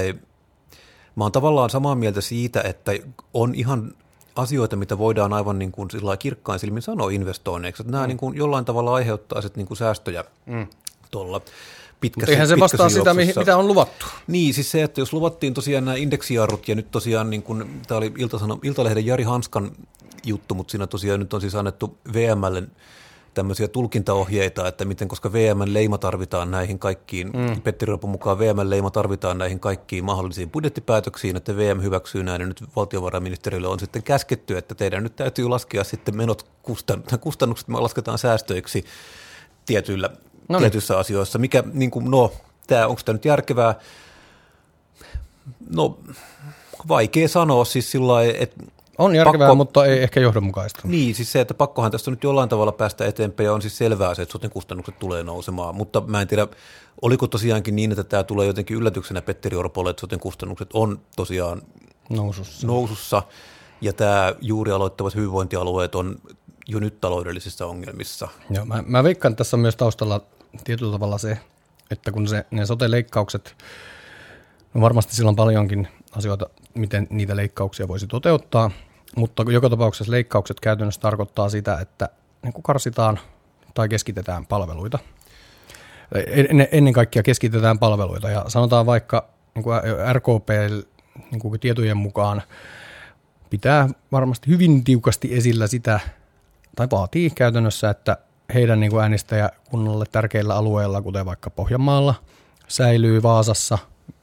Mä 1.17 1.25
oon 1.25 1.33
tavallaan 1.33 1.71
samaa 1.71 1.95
mieltä 1.95 2.21
siitä, 2.21 2.61
että 2.61 2.93
on 3.35 3.55
ihan 3.55 3.95
asioita, 4.37 4.77
mitä 4.77 4.99
voidaan 4.99 5.33
aivan 5.33 5.59
niin 5.59 5.73
kuin 5.73 5.91
sillä 5.91 6.17
kirkkain 6.17 6.61
silmin 6.61 6.83
sanoa 6.83 7.11
investoinneiksi. 7.11 7.83
Että 7.83 7.93
nämä 7.93 8.05
mm. 8.05 8.09
niin 8.09 8.19
kuin 8.19 8.37
jollain 8.37 8.65
tavalla 8.65 8.95
aiheuttaa 8.95 9.43
sitten 9.43 9.61
niin 9.61 9.69
kuin 9.69 9.79
säästöjä 9.79 10.25
mm. 10.47 10.67
tuolla 11.11 11.41
pitkässä 12.01 12.33
Eihän 12.33 12.49
se 12.49 12.61
vastaa 12.61 12.89
sitä, 12.89 13.15
mitä 13.15 13.57
on 13.57 13.67
luvattu. 13.67 14.07
Niin, 14.27 14.55
siis 14.55 14.71
se, 14.71 14.83
että 14.83 15.01
jos 15.01 15.13
luvattiin 15.13 15.55
tosiaan 15.55 15.85
nämä 15.85 15.97
indeksijarrut 15.97 16.69
ja 16.69 16.75
nyt 16.75 16.91
tosiaan, 16.91 17.31
niin 17.31 17.43
kuin, 17.43 17.81
tämä 17.87 17.99
oli 17.99 18.13
Iltalehden 18.63 19.07
Jari 19.07 19.25
Hanskan 19.25 19.73
juttu, 20.25 20.55
mutta 20.55 20.71
siinä 20.71 20.87
tosiaan 20.87 21.21
nyt 21.21 21.35
on 21.35 21.41
siis 21.41 21.55
annettu 21.55 21.99
VMlle 22.13 22.63
tämmöisiä 23.37 23.69
tulkintaohjeita, 23.69 24.69
että 24.69 24.85
miten, 24.85 25.09
koska 25.09 25.33
VM-leima 25.33 25.99
tarvitaan 25.99 26.51
näihin 26.51 26.79
kaikkiin, 26.79 27.27
mm. 27.27 27.61
Petteri 27.63 27.93
Orpon 27.93 28.11
mukaan 28.11 28.39
VM-leima 28.39 28.91
tarvitaan 28.91 29.39
näihin 29.39 29.61
kaikkiin 29.61 30.05
mahdollisiin 30.05 30.51
budjettipäätöksiin, 30.51 31.37
että 31.37 31.57
VM 31.57 31.83
hyväksyy 31.83 32.23
näin, 32.23 32.41
ja 32.41 32.47
nyt 32.47 32.65
valtiovarainministeriölle 32.77 33.69
on 33.69 33.81
sitten 33.81 34.03
käsketty, 34.03 34.59
että 34.59 34.75
teidän 34.75 35.03
nyt 35.03 35.17
täytyy 35.17 35.49
laskea 35.49 35.85
sitten 35.85 36.17
menot, 36.17 36.47
kustannukset, 37.21 37.69
me 37.69 37.81
lasketaan 37.81 38.19
säästöiksi 38.19 38.85
tietyillä, 39.67 40.09
no 40.09 40.19
niin. 40.49 40.59
tietyissä 40.59 40.99
asioissa, 40.99 41.39
mikä, 41.39 41.63
niin 41.73 41.91
kuin, 41.91 42.11
no, 42.11 42.33
tämä, 42.67 42.87
onko 42.87 43.01
tämä 43.05 43.15
nyt 43.15 43.25
järkevää? 43.25 43.75
No, 45.71 45.99
vaikea 46.89 47.29
sanoa 47.29 47.65
siis 47.65 47.91
sillä 47.91 48.13
lailla, 48.13 48.35
että 48.39 48.65
on 48.99 49.15
järkevää, 49.15 49.39
pakko, 49.39 49.55
mutta 49.55 49.87
ei 49.87 50.03
ehkä 50.03 50.21
johdonmukaista. 50.21 50.81
Niin, 50.85 51.15
siis 51.15 51.33
se, 51.33 51.41
että 51.41 51.55
pakkohan 51.55 51.91
tästä 51.91 52.11
nyt 52.11 52.25
jollain 52.25 52.49
tavalla 52.49 52.73
päästä 52.73 53.07
eteenpäin 53.07 53.45
ja 53.45 53.53
on 53.53 53.63
siis 53.63 53.79
selvää 53.79 54.15
se, 54.15 54.23
että 54.23 54.33
soten 54.33 54.51
kustannukset 54.51 54.99
tulee 54.99 55.23
nousemaan, 55.23 55.75
mutta 55.75 56.01
mä 56.07 56.21
en 56.21 56.29
tiedä, 56.29 56.49
oliko 57.03 57.27
tosiaankin 57.27 57.77
niin, 57.77 57.93
että 57.93 58.05
tämä 58.05 58.25
tulee 58.25 58.47
jotenkin 58.47 58.77
yllätyksenä 58.77 59.23
Petteri 59.23 59.57
Orpolle, 59.57 59.91
että 59.91 60.01
soten 60.01 60.21
kustannukset 60.21 60.71
on 60.73 61.01
tosiaan 61.17 61.63
nousussa, 62.11 62.67
nousussa 62.67 63.23
ja 63.81 63.93
tämä 63.93 64.35
juuri 64.41 64.73
aloittavat 64.73 65.15
hyvinvointialueet 65.15 65.95
on 65.95 66.17
jo 66.69 66.79
nyt 66.79 67.01
taloudellisissa 67.01 67.67
ongelmissa. 67.67 68.29
Joo, 68.51 68.65
mä, 68.65 68.85
mä 68.87 69.05
veikkaan 69.05 69.37
tässä 69.37 69.57
on 69.57 69.61
myös 69.61 69.77
taustalla 69.77 70.21
tietyllä 70.65 70.93
tavalla 70.93 71.19
se, 71.19 71.39
että 71.91 72.13
kun 72.13 72.29
se, 72.29 72.47
ne 72.51 72.67
sote-leikkaukset, 72.67 73.57
no 74.75 74.81
varmasti 74.81 75.17
sillä 75.17 75.29
on 75.29 75.37
paljonkin 75.37 75.89
asioita, 76.13 76.47
miten 76.75 77.07
niitä 77.11 77.37
leikkauksia 77.37 77.89
voisi 77.89 78.07
toteuttaa, 78.07 78.71
mutta 79.17 79.45
joka 79.49 79.71
tapauksessa 79.71 80.11
leikkaukset 80.11 80.61
käytännössä 80.61 81.01
tarkoittaa 81.01 81.49
sitä, 81.49 81.79
että 81.81 82.09
niin 82.43 82.53
kuin 82.53 82.63
karsitaan 82.63 83.19
tai 83.75 83.89
keskitetään 83.89 84.47
palveluita. 84.47 84.99
Ennen 86.73 86.93
kaikkea 86.93 87.23
keskitetään 87.23 87.79
palveluita 87.79 88.31
ja 88.31 88.45
sanotaan 88.49 88.87
vaikka 88.87 89.29
niin 89.55 89.63
kuin 89.63 89.81
RKP 90.13 90.49
niin 91.31 91.39
kuin 91.39 91.61
tietojen 91.61 91.97
mukaan 91.97 92.43
pitää 93.51 93.89
varmasti 94.13 94.51
hyvin 94.51 94.85
tiukasti 94.85 95.35
esillä 95.35 95.67
sitä, 95.67 96.01
tai 96.77 96.89
vaatii 96.91 97.31
käytännössä, 97.31 97.91
että 97.91 98.17
heidän 98.55 98.81
niin 98.81 98.91
kuin 98.91 99.03
äänestäjäkunnalle 99.03 100.05
tärkeillä 100.13 100.55
alueilla, 100.55 101.03
kuten 101.03 101.27
vaikka 101.27 101.51
Pohjanmaalla, 101.51 102.15
säilyy 102.69 103.23
Vaasassa 103.23 103.79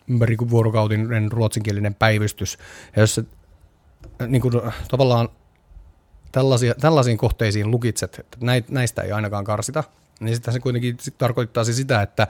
ympäri 0.07 0.37
vuorokautinen 0.49 1.31
ruotsinkielinen 1.31 1.95
päivystys. 1.95 2.57
Ja 2.95 3.01
jos 3.01 3.15
se 3.15 3.23
niin 4.27 4.41
kuin, 4.41 4.53
tavallaan 4.89 5.29
tällaisia, 6.31 6.75
tällaisiin 6.75 7.17
kohteisiin 7.17 7.71
lukitset, 7.71 8.19
että 8.19 8.37
näistä 8.69 9.01
ei 9.01 9.11
ainakaan 9.11 9.43
karsita, 9.43 9.83
niin 10.19 10.35
sitten 10.35 10.53
se 10.53 10.59
kuitenkin 10.59 10.97
sit 10.99 11.17
tarkoittaa 11.17 11.63
sitä, 11.63 12.01
että 12.01 12.27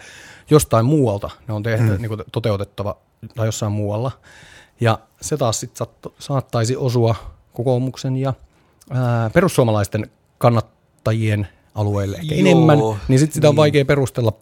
jostain 0.50 0.86
muualta 0.86 1.30
ne 1.48 1.54
on 1.54 1.64
tehty, 1.64 1.90
mm. 1.90 2.02
niin 2.02 2.10
kuin 2.10 2.22
toteutettava 2.32 2.98
tai 3.36 3.48
jossain 3.48 3.72
muualla. 3.72 4.12
Ja 4.82 5.00
se 5.22 5.38
taas 5.38 5.60
sitten 5.60 5.88
saattaisi 6.20 6.76
osua 6.76 7.16
kokoomuksen 7.54 8.18
ja 8.18 8.34
ää, 8.90 9.30
perussuomalaisten 9.30 10.12
kannattajien 10.38 11.48
alueelle 11.76 12.18
ehkä 12.18 12.36
Joo. 12.36 12.48
enemmän, 12.48 12.80
niin 13.08 13.20
sitten 13.20 13.34
sitä 13.34 13.48
on 13.48 13.52
niin. 13.52 13.58
vaikea 13.58 13.86
perustella 13.86 14.34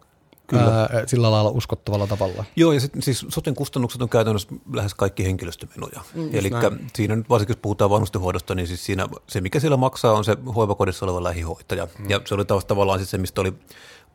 Kyllä. 0.51 0.81
Ää, 0.81 0.89
sillä 1.07 1.31
lailla 1.31 1.49
uskottavalla 1.49 2.07
tavalla. 2.07 2.45
Joo, 2.55 2.71
ja 2.71 2.79
sitten 2.79 3.01
siis 3.01 3.25
soten 3.29 3.55
kustannukset 3.55 4.01
on 4.01 4.09
käytännössä 4.09 4.49
lähes 4.73 4.93
kaikki 4.93 5.25
henkilöstömenoja. 5.25 6.01
Mm, 6.13 6.29
Eli 6.33 6.49
siinä 6.95 7.15
nyt 7.15 7.29
varsinkin, 7.29 7.53
jos 7.53 7.61
puhutaan 7.61 7.89
vanhustenhoidosta, 7.89 8.55
niin 8.55 8.67
siis 8.67 8.85
siinä 8.85 9.07
se, 9.27 9.41
mikä 9.41 9.59
siellä 9.59 9.77
maksaa, 9.77 10.13
on 10.13 10.25
se 10.25 10.37
hoivakodissa 10.55 11.05
oleva 11.05 11.23
lähihoitaja. 11.23 11.87
Mm. 11.99 12.09
Ja 12.09 12.21
se 12.25 12.35
oli 12.35 12.45
taas 12.45 12.65
tavallaan 12.65 12.99
siis 12.99 13.11
se, 13.11 13.17
mistä 13.17 13.41
oli 13.41 13.53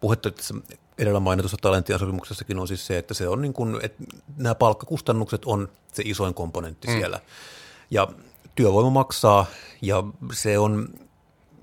puhetta 0.00 0.30
tässä 0.30 0.54
edellä 0.98 1.20
mainitussa 1.20 1.56
Talentian 1.60 1.98
sopimuksessakin 1.98 2.58
on 2.58 2.68
siis 2.68 2.86
se, 2.86 2.98
että 2.98 3.14
se 3.14 3.28
on 3.28 3.42
niin 3.42 3.52
kuin, 3.52 3.78
että 3.82 4.04
nämä 4.36 4.54
palkkakustannukset 4.54 5.44
on 5.44 5.68
se 5.92 6.02
isoin 6.06 6.34
komponentti 6.34 6.88
mm. 6.88 6.92
siellä. 6.92 7.20
Ja 7.90 8.08
työvoima 8.54 8.90
maksaa, 8.90 9.46
ja 9.82 10.04
se 10.32 10.58
on 10.58 10.88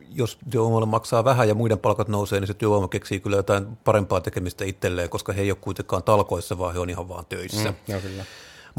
jos 0.10 0.38
työvoimalle 0.50 0.86
maksaa 0.86 1.24
vähän 1.24 1.48
ja 1.48 1.56
muiden 1.56 1.80
palkat 1.80 2.08
nousee, 2.08 2.40
niin 2.40 2.48
se 2.48 2.54
työvoima 2.54 2.88
keksii 2.88 3.20
kyllä 3.20 3.36
jotain 3.36 3.66
parempaa 3.84 4.22
tekemistä 4.22 4.66
itselleen, 4.66 5.10
koska 5.10 5.34
he 5.34 5.42
ei 5.42 5.52
ole 5.52 5.58
kuitenkaan 5.62 6.04
talkoissa, 6.04 6.58
vaan 6.58 6.74
he 6.74 6.80
on 6.80 6.90
ihan 6.90 7.10
vaan 7.10 7.26
töissä. 7.26 7.70
Mm, 7.70 7.76
joo, 7.88 8.00
kyllä. 8.02 8.26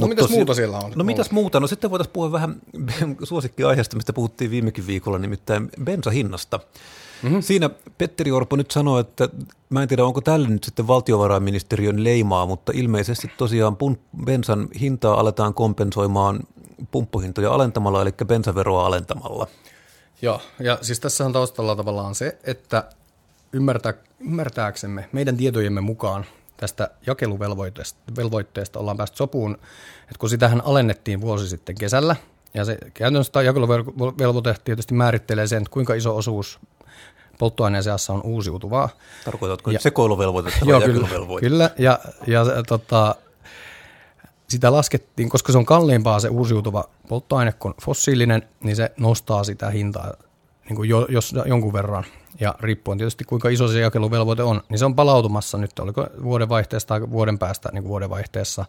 No 0.01 0.07
mitäs 0.07 0.23
tosi, 0.25 0.35
muuta 0.35 0.55
siellä 0.55 0.79
on? 0.79 0.93
No 0.97 1.05
mitäs 1.05 1.31
muuta? 1.31 1.61
No 1.61 1.67
sitten 1.67 1.91
voitaisiin 1.91 2.13
puhua 2.13 2.33
vähän 2.33 2.57
suosikkiaiheesta, 3.23 3.97
mistä 3.97 4.13
puhuttiin 4.13 4.51
viimekin 4.51 4.87
viikolla, 4.87 5.19
nimittäin 5.19 5.71
bensahinnasta. 5.85 6.61
Mm-hmm. 7.23 7.43
Siinä 7.43 7.71
Petteri 7.99 8.31
Orpo 8.31 8.57
nyt 8.57 8.71
sanoi, 8.71 9.01
että 9.01 9.29
mä 9.71 9.83
en 9.83 9.89
tiedä 9.89 10.05
onko 10.05 10.21
tälle 10.21 10.49
nyt 10.49 10.65
sitten 10.65 10.87
valtiovarainministeriön 10.87 12.05
leimaa, 12.05 12.47
mutta 12.47 12.73
ilmeisesti 12.75 13.31
tosiaan 13.37 13.77
pun- 13.85 14.25
bensan 14.25 14.69
hintaa 14.81 15.21
aletaan 15.21 15.55
kompensoimaan 15.55 16.41
pumppuhintoja 16.91 17.53
alentamalla, 17.53 18.03
eli 18.03 18.13
bensaveroa 18.25 18.87
alentamalla. 18.87 19.47
Joo, 20.23 20.41
ja 20.61 20.79
siis 20.83 21.01
tässä 21.01 21.25
on 21.25 21.33
taustalla 21.33 21.77
tavallaan 21.77 22.15
se, 22.15 22.39
että 22.45 22.85
ymmärtää, 23.53 23.95
ymmärtääksemme 24.21 25.09
meidän 25.13 25.37
tietojemme 25.37 25.81
mukaan 25.81 26.27
tästä 26.57 26.91
jakeluvelvoitteesta 27.07 28.81
ollaan 28.81 28.97
päästy 28.97 29.17
sopuun, 29.17 29.55
että 30.03 30.19
kun 30.19 30.31
sitähän 30.31 30.63
alennettiin 30.65 31.21
vuosi 31.21 31.49
sitten 31.49 31.75
kesällä, 31.75 32.17
ja 32.55 32.65
se 32.65 32.79
käytännössä 32.95 33.33
tämä 33.33 33.43
jakeluvelvoite 33.43 34.55
tietysti 34.65 34.95
määrittelee 34.95 35.47
sen, 35.47 35.59
että 35.59 35.71
kuinka 35.71 35.95
iso 35.95 36.17
osuus 36.17 36.59
polttoaineen 37.39 37.85
seassa 37.85 38.13
on 38.13 38.23
uusiutuvaa. 38.23 38.89
Tarkoitatko 39.25 39.71
ja, 39.71 39.81
sekoiluvelvoitetta 39.81 40.67
vai 40.67 40.71
joo, 40.71 40.81
kyllä, 40.81 41.09
kyllä, 41.41 41.71
ja, 41.79 41.99
ja 42.27 42.45
tota, 42.69 43.15
sitä 44.49 44.73
laskettiin, 44.73 45.29
koska 45.29 45.53
se 45.53 45.59
on 45.59 45.67
kalliimpaa 45.67 46.21
se 46.21 46.29
uusiutuva 46.29 46.85
polttoaine 47.09 47.53
kuin 47.53 47.75
fossiilinen, 47.83 48.49
niin 48.63 48.77
se 48.77 48.93
nostaa 48.97 49.45
sitä 49.45 49.71
hintaa 49.71 50.13
niin 50.69 50.77
kuin 50.77 50.89
jo, 50.89 51.07
jos 51.09 51.35
jonkun 51.47 51.73
verran. 51.73 52.05
Ja 52.41 52.55
riippuen 52.61 52.99
tietysti 52.99 53.25
kuinka 53.25 53.49
iso 53.49 53.69
se 53.69 53.81
jakeluvelvoite 53.81 54.43
on, 54.43 54.61
niin 54.69 54.79
se 54.79 54.85
on 54.85 54.95
palautumassa 54.95 55.59
nyt, 55.59 55.79
oliko 55.79 56.07
vuodenvaihteessa 56.23 56.89
tai 56.89 57.11
vuoden 57.11 57.39
päästä 57.39 57.69
niin 57.73 57.83
kuin 57.83 57.89
vuodenvaihteessa 57.89 58.65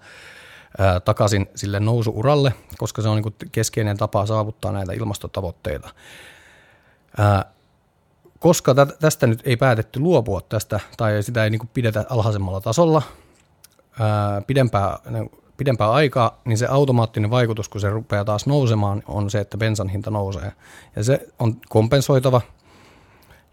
ää, 0.78 1.00
takaisin 1.00 1.48
sille 1.56 1.80
nousuuralle, 1.80 2.54
koska 2.78 3.02
se 3.02 3.08
on 3.08 3.16
niin 3.16 3.24
kuin 3.24 3.36
keskeinen 3.52 3.98
tapa 3.98 4.26
saavuttaa 4.26 4.72
näitä 4.72 4.94
ilmastotavoitteita. 4.94 5.90
Ää, 7.18 7.46
koska 8.40 8.76
tästä 9.00 9.28
nyt 9.28 9.42
ei 9.46 9.58
päätetty 9.58 10.00
luopua 10.00 10.42
tästä, 10.42 10.80
tai 10.98 11.24
sitä 11.24 11.44
ei 11.44 11.50
niin 11.50 11.60
kuin 11.60 11.70
pidetä 11.74 12.06
alhaisemmalla 12.10 12.62
tasolla, 12.62 13.02
ää, 14.00 14.42
pidempää 14.42 15.00
pidempää 15.58 15.92
aikaa, 15.92 16.42
niin 16.46 16.58
se 16.58 16.68
automaattinen 16.68 17.30
vaikutus, 17.30 17.70
kun 17.70 17.82
se 17.82 17.90
rupeaa 17.90 18.26
taas 18.26 18.46
nousemaan, 18.46 19.04
on 19.08 19.30
se, 19.30 19.40
että 19.40 19.58
bensan 19.58 19.90
hinta 19.90 20.12
nousee. 20.12 20.52
Ja 20.96 21.04
se 21.04 21.28
on 21.40 21.56
kompensoitava. 21.70 22.42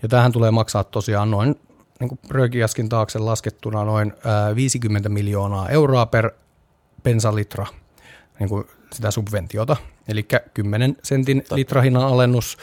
Ja 0.02 0.08
tähän 0.08 0.32
tulee 0.32 0.50
maksaa 0.50 0.84
tosiaan 0.84 1.30
noin, 1.30 1.60
niin 2.00 2.08
kuin 2.08 2.18
Rökiaskin 2.30 2.88
taakse 2.88 3.18
laskettuna, 3.18 3.84
noin 3.84 4.12
ää, 4.24 4.54
50 4.56 5.08
miljoonaa 5.08 5.68
euroa 5.68 6.06
per 6.06 6.30
bensalitra 7.02 7.66
niin 8.38 8.48
kuin 8.48 8.64
sitä 8.92 9.10
subventiota. 9.10 9.76
Eli 10.08 10.26
10 10.54 10.96
sentin 11.02 11.44
litrahinnan 11.54 12.02
alennus 12.02 12.58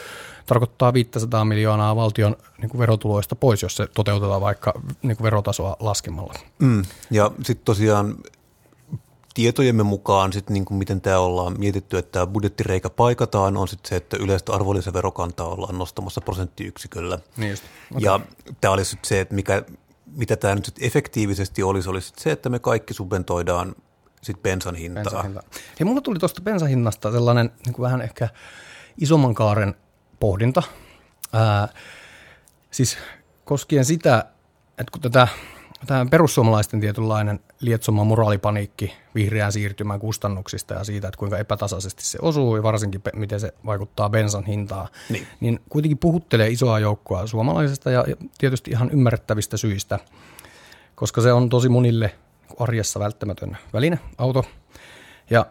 tarkoittaa 0.46 0.92
500 0.92 1.44
miljoonaa 1.44 1.96
valtion 1.96 2.36
niin 2.58 2.70
kuin 2.70 2.78
verotuloista 2.78 3.36
pois, 3.36 3.62
jos 3.62 3.76
se 3.76 3.86
toteutetaan 3.94 4.40
vaikka 4.40 4.80
niin 5.02 5.16
kuin 5.16 5.24
verotasoa 5.24 5.76
laskemalla. 5.80 6.34
Mm, 6.58 6.82
ja 7.10 7.30
sitten 7.42 7.64
tosiaan 7.64 8.14
tietojemme 9.34 9.82
mukaan, 9.82 10.32
sit 10.32 10.50
niin 10.50 10.64
kuin 10.64 10.78
miten 10.78 11.00
tämä 11.00 11.18
ollaan 11.18 11.58
mietitty, 11.58 11.98
että 11.98 12.12
tämä 12.12 12.26
budjettireikä 12.26 12.90
paikataan, 12.90 13.56
on 13.56 13.68
sitten 13.68 13.88
se, 13.88 13.96
että 13.96 14.16
yleistä 14.16 14.52
arvonlisäverokantaa 14.52 15.46
ollaan 15.46 15.78
nostamassa 15.78 16.20
prosenttiyksiköllä. 16.20 17.18
Niin 17.36 17.50
just. 17.50 17.64
Okay. 17.90 18.04
Ja 18.04 18.20
tämä 18.60 18.72
olisi 18.72 18.98
se, 19.02 19.20
että 19.20 19.34
mikä, 19.34 19.62
mitä 20.06 20.36
tämä 20.36 20.54
nyt 20.54 20.64
sit 20.64 20.82
efektiivisesti 20.82 21.62
olisi, 21.62 21.88
olisi 21.90 22.12
se, 22.16 22.32
että 22.32 22.48
me 22.48 22.58
kaikki 22.58 22.94
subventoidaan 22.94 23.74
sit 24.22 24.42
bensan 24.42 24.74
hintaa. 24.74 25.02
Bensan 25.02 25.24
hinta. 25.24 25.42
Hei, 25.80 25.84
mulla 25.84 26.00
tuli 26.00 26.18
tuosta 26.18 26.42
bensahinnasta 26.42 27.12
sellainen 27.12 27.50
niin 27.64 27.72
kuin 27.72 27.84
vähän 27.84 28.00
ehkä 28.00 28.28
isomman 28.98 29.34
kaaren 29.34 29.74
pohdinta. 30.20 30.62
Ää, 31.32 31.68
siis 32.70 32.98
koskien 33.44 33.84
sitä, 33.84 34.24
että 34.78 34.90
kun 34.92 35.00
tätä, 35.00 35.28
tämä 35.86 36.06
perussuomalaisten 36.10 36.80
tietynlainen 36.80 37.40
lietsoma 37.60 38.04
moraalipaniikki 38.04 38.92
vihreään 39.14 39.52
siirtymään 39.52 40.00
kustannuksista 40.00 40.74
ja 40.74 40.84
siitä, 40.84 41.08
että 41.08 41.18
kuinka 41.18 41.38
epätasaisesti 41.38 42.04
se 42.04 42.18
osuu 42.22 42.56
ja 42.56 42.62
varsinkin 42.62 43.02
miten 43.14 43.40
se 43.40 43.54
vaikuttaa 43.66 44.10
bensan 44.10 44.44
hintaan, 44.44 44.88
niin, 45.08 45.26
niin 45.40 45.60
kuitenkin 45.68 45.98
puhuttelee 45.98 46.48
isoa 46.48 46.78
joukkoa 46.78 47.26
suomalaisesta 47.26 47.90
ja 47.90 48.04
tietysti 48.38 48.70
ihan 48.70 48.90
ymmärrettävistä 48.90 49.56
syistä, 49.56 49.98
koska 50.94 51.20
se 51.20 51.32
on 51.32 51.48
tosi 51.48 51.68
monille 51.68 52.14
arjessa 52.58 53.00
välttämätön 53.00 53.56
väline, 53.72 53.98
auto. 54.18 54.44
Ja 55.30 55.46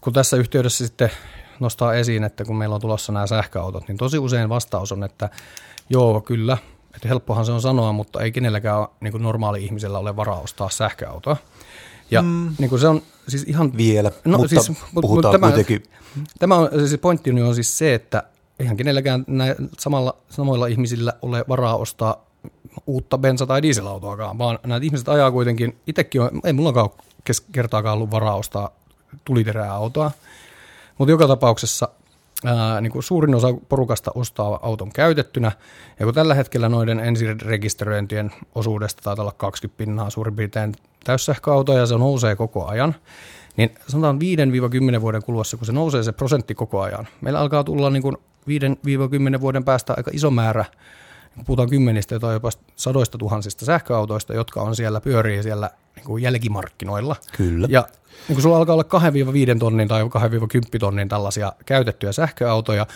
kun 0.00 0.12
tässä 0.12 0.36
yhteydessä 0.36 0.86
sitten 0.86 1.10
nostaa 1.60 1.94
esiin, 1.94 2.24
että 2.24 2.44
kun 2.44 2.56
meillä 2.56 2.74
on 2.74 2.80
tulossa 2.80 3.12
nämä 3.12 3.26
sähköautot, 3.26 3.88
niin 3.88 3.96
tosi 3.98 4.18
usein 4.18 4.48
vastaus 4.48 4.92
on, 4.92 5.04
että 5.04 5.30
joo, 5.90 6.20
kyllä, 6.20 6.58
että 6.94 7.08
helppohan 7.08 7.46
se 7.46 7.52
on 7.52 7.62
sanoa, 7.62 7.92
mutta 7.92 8.20
ei 8.20 8.32
kenelläkään 8.32 8.86
niin 9.00 9.12
kuin 9.12 9.22
normaali 9.22 9.64
ihmisellä 9.64 9.98
ole 9.98 10.16
varaa 10.16 10.40
ostaa 10.40 10.70
sähköautoa. 10.70 11.36
Ja 12.10 12.22
mm. 12.22 12.54
niin 12.58 12.68
kuin 12.68 12.80
se 12.80 12.88
on 12.88 13.02
siis 13.28 13.42
ihan... 13.42 13.76
Vielä, 13.76 14.10
no, 14.24 14.38
mutta 14.38 14.48
siis, 14.48 14.72
puhutaan 14.94 15.14
mutta 15.14 15.32
tämä, 15.32 15.46
kuitenkin. 15.46 15.82
Tämä 16.38 16.56
on, 16.56 16.68
siis 16.86 17.00
pointti 17.00 17.30
on 17.30 17.54
siis 17.54 17.78
se, 17.78 17.94
että 17.94 18.22
eihän 18.58 18.76
kenelläkään 18.76 19.24
näin, 19.26 19.54
samalla, 19.78 20.16
samoilla 20.28 20.66
ihmisillä 20.66 21.12
ole 21.22 21.44
varaa 21.48 21.76
ostaa 21.76 22.26
uutta 22.86 23.16
bensa- 23.16 23.46
tai 23.46 23.62
dieselautoakaan, 23.62 24.38
vaan 24.38 24.58
näitä 24.66 24.86
ihmiset 24.86 25.08
ajaa 25.08 25.30
kuitenkin, 25.30 25.78
itsekin 25.86 26.20
on, 26.20 26.30
ei 26.44 26.52
mullakaan 26.52 26.90
kertaakaan 27.52 27.94
ollut 27.94 28.10
varaa 28.10 28.34
ostaa 28.34 28.70
tuliterää 29.24 29.74
autoa, 29.74 30.10
mutta 30.98 31.10
joka 31.10 31.28
tapauksessa 31.28 31.88
ää, 32.44 32.80
niin 32.80 32.92
kuin 32.92 33.02
suurin 33.02 33.34
osa 33.34 33.48
porukasta 33.68 34.10
ostaa 34.14 34.60
auton 34.62 34.92
käytettynä, 34.92 35.52
ja 36.00 36.06
kun 36.06 36.14
tällä 36.14 36.34
hetkellä 36.34 36.68
noiden 36.68 37.00
ensirekisteröintien 37.00 38.32
osuudesta 38.54 39.02
taitaa 39.02 39.22
olla 39.22 39.34
20 39.36 39.78
pinnaa 39.78 40.10
suurin 40.10 40.36
piirtein 40.36 40.74
täyssähköautoja, 41.04 41.78
ja 41.78 41.86
se 41.86 41.98
nousee 41.98 42.36
koko 42.36 42.66
ajan, 42.66 42.94
niin 43.56 43.74
sanotaan 43.88 44.18
5-10 44.98 45.00
vuoden 45.00 45.22
kuluessa, 45.22 45.56
kun 45.56 45.66
se 45.66 45.72
nousee 45.72 46.02
se 46.02 46.12
prosentti 46.12 46.54
koko 46.54 46.80
ajan, 46.80 47.08
meillä 47.20 47.40
alkaa 47.40 47.64
tulla 47.64 47.90
niin 47.90 48.02
kuin 48.02 48.16
5-10 49.36 49.40
vuoden 49.40 49.64
päästä 49.64 49.94
aika 49.96 50.10
iso 50.14 50.30
määrä 50.30 50.64
puhutaan 51.46 51.70
kymmenistä 51.70 52.18
tai 52.18 52.34
jopa 52.34 52.50
sadoista 52.76 53.18
tuhansista 53.18 53.64
sähköautoista, 53.64 54.34
jotka 54.34 54.62
on 54.62 54.76
siellä, 54.76 55.00
pyörii 55.00 55.42
siellä 55.42 55.70
niin 55.96 56.04
kuin 56.04 56.22
jälkimarkkinoilla. 56.22 57.16
Kyllä. 57.36 57.68
Ja 57.70 57.88
niin 58.28 58.36
kuin 58.36 58.42
sulla 58.42 58.56
alkaa 58.56 58.74
olla 58.74 59.54
2-5 59.54 59.58
tonnin 59.58 59.88
tai 59.88 60.02
2-10 60.02 60.06
tonnin 60.80 61.08
tällaisia 61.08 61.52
käytettyjä 61.66 62.12
sähköautoja, 62.12 62.86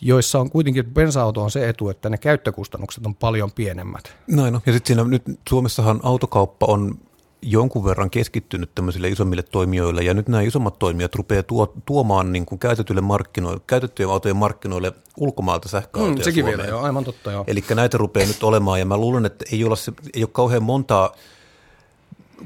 joissa 0.00 0.40
on 0.40 0.50
kuitenkin, 0.50 0.84
bensa-auto 0.84 1.42
on 1.42 1.50
se 1.50 1.68
etu, 1.68 1.88
että 1.88 2.08
ne 2.10 2.18
käyttökustannukset 2.18 3.06
on 3.06 3.14
paljon 3.14 3.52
pienemmät. 3.52 4.16
Näin 4.26 4.52
no. 4.52 4.60
Ja 4.66 4.72
sitten 4.72 4.96
siinä 4.96 5.10
nyt 5.10 5.22
Suomessahan 5.48 6.00
autokauppa 6.02 6.66
on 6.66 6.98
jonkun 7.44 7.84
verran 7.84 8.10
keskittynyt 8.10 8.74
tämmöisille 8.74 9.08
isommille 9.08 9.42
toimijoille, 9.42 10.02
ja 10.02 10.14
nyt 10.14 10.28
nämä 10.28 10.42
isommat 10.42 10.78
toimijat 10.78 11.14
rupeaa 11.14 11.42
tuo, 11.42 11.72
tuomaan 11.86 12.32
niin 12.32 12.46
kuin 12.46 12.58
käytetyille 12.58 13.00
markkinoille, 13.00 13.60
käytettyjen 13.66 14.10
autojen 14.10 14.36
markkinoille 14.36 14.92
ulkomaalta 15.16 15.68
sähköautoja 15.68 16.16
mm, 16.16 16.22
Sekin 16.22 16.44
Suomeen. 16.44 16.58
vielä, 16.58 16.70
joo, 16.70 16.82
aivan 16.82 17.04
totta, 17.04 17.32
joo. 17.32 17.44
Eli 17.46 17.64
näitä 17.74 17.98
rupeaa 17.98 18.26
nyt 18.26 18.42
olemaan, 18.42 18.78
ja 18.78 18.86
mä 18.86 18.96
luulen, 18.96 19.26
että 19.26 19.44
ei, 19.52 19.64
olla 19.64 19.76
se, 19.76 19.92
ei 20.14 20.22
ole 20.22 20.30
kauhean 20.32 20.62
montaa 20.62 21.12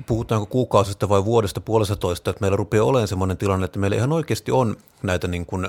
puhutaanko 0.07 0.47
kuukausista 0.47 1.09
vai 1.09 1.25
vuodesta 1.25 1.61
puolesta 1.61 1.97
toista, 1.97 2.31
että 2.31 2.41
meillä 2.41 2.57
rupeaa 2.57 2.85
olemaan 2.85 3.09
sellainen 3.09 3.37
tilanne, 3.37 3.65
että 3.65 3.79
meillä 3.79 3.97
ihan 3.97 4.13
oikeasti 4.13 4.53
on 4.53 4.77
näitä 5.03 5.29
niin 5.29 5.47
kuin 5.47 5.67
5-10 5.67 5.69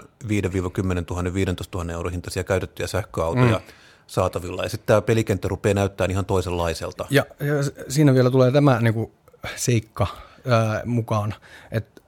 000, 1.09 1.33
15 1.33 1.77
000 1.77 1.93
euro 1.93 2.09
hintaisia 2.09 2.43
käytettyjä 2.43 2.87
sähköautoja 2.87 3.57
mm. 3.57 3.73
Saatavilla. 4.09 4.63
Ja 4.63 4.69
sitten 4.69 4.87
tämä 4.87 5.01
pelikenttä 5.01 5.47
rupeaa 5.47 5.73
näyttämään 5.73 6.11
ihan 6.11 6.25
toisenlaiselta. 6.25 7.05
Ja, 7.09 7.25
ja 7.39 7.85
siinä 7.89 8.13
vielä 8.13 8.31
tulee 8.31 8.51
tämä 8.51 8.79
niin 8.81 8.93
kuin 8.93 9.11
seikka 9.55 10.07
ää, 10.47 10.81
mukaan, 10.85 11.35
että 11.71 12.01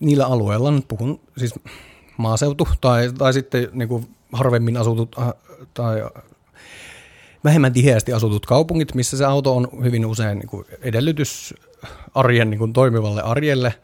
niillä 0.00 0.26
alueilla, 0.26 0.70
nyt 0.70 0.88
puhun 0.88 1.20
siis 1.36 1.54
maaseutu 2.16 2.68
tai, 2.80 3.12
tai 3.18 3.32
sitten 3.32 3.68
niin 3.72 3.88
kuin 3.88 4.08
harvemmin 4.32 4.76
asutut 4.76 5.16
äh, 5.18 5.32
tai 5.74 6.02
vähemmän 7.44 7.72
tiheästi 7.72 8.12
asutut 8.12 8.46
kaupungit, 8.46 8.94
missä 8.94 9.16
se 9.16 9.24
auto 9.24 9.56
on 9.56 9.68
hyvin 9.84 10.06
usein 10.06 10.38
niin 10.38 10.48
kuin 10.48 10.66
edellytys 10.80 11.54
arjen 12.14 12.50
niin 12.50 12.58
kuin 12.58 12.72
toimivalle 12.72 13.22
arjelle, 13.22 13.74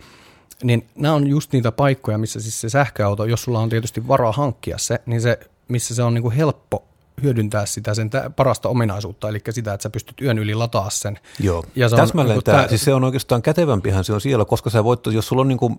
niin 0.62 0.86
nämä 0.94 1.14
on 1.14 1.26
just 1.26 1.52
niitä 1.52 1.72
paikkoja, 1.72 2.18
missä 2.18 2.40
siis 2.40 2.60
se 2.60 2.68
sähköauto, 2.68 3.24
jos 3.24 3.42
sulla 3.42 3.60
on 3.60 3.68
tietysti 3.68 4.08
varaa 4.08 4.32
hankkia 4.32 4.78
se, 4.78 5.00
niin 5.06 5.20
se, 5.20 5.38
missä 5.68 5.94
se 5.94 6.02
on 6.02 6.14
niin 6.14 6.22
kuin 6.22 6.34
helppo 6.34 6.84
hyödyntää 7.22 7.66
sitä 7.66 7.94
sen 7.94 8.10
parasta 8.36 8.68
ominaisuutta, 8.68 9.28
eli 9.28 9.40
sitä, 9.50 9.74
että 9.74 9.82
sä 9.82 9.90
pystyt 9.90 10.20
yön 10.20 10.38
yli 10.38 10.54
lataa 10.54 10.90
sen. 10.90 11.18
Joo, 11.40 11.64
ja 11.76 11.88
se 11.88 11.96
täsmälleen 11.96 12.38
on, 12.38 12.44
tämä, 12.44 12.68
siis 12.68 12.84
se 12.84 12.94
on 12.94 13.04
oikeastaan 13.04 13.42
kätevämpihän 13.42 14.04
se 14.04 14.12
on 14.12 14.20
siellä, 14.20 14.44
koska 14.44 14.70
sä 14.70 14.84
voit, 14.84 15.06
jos 15.06 15.28
sulla 15.28 15.42
on 15.42 15.48
niin 15.48 15.58
kuin 15.58 15.78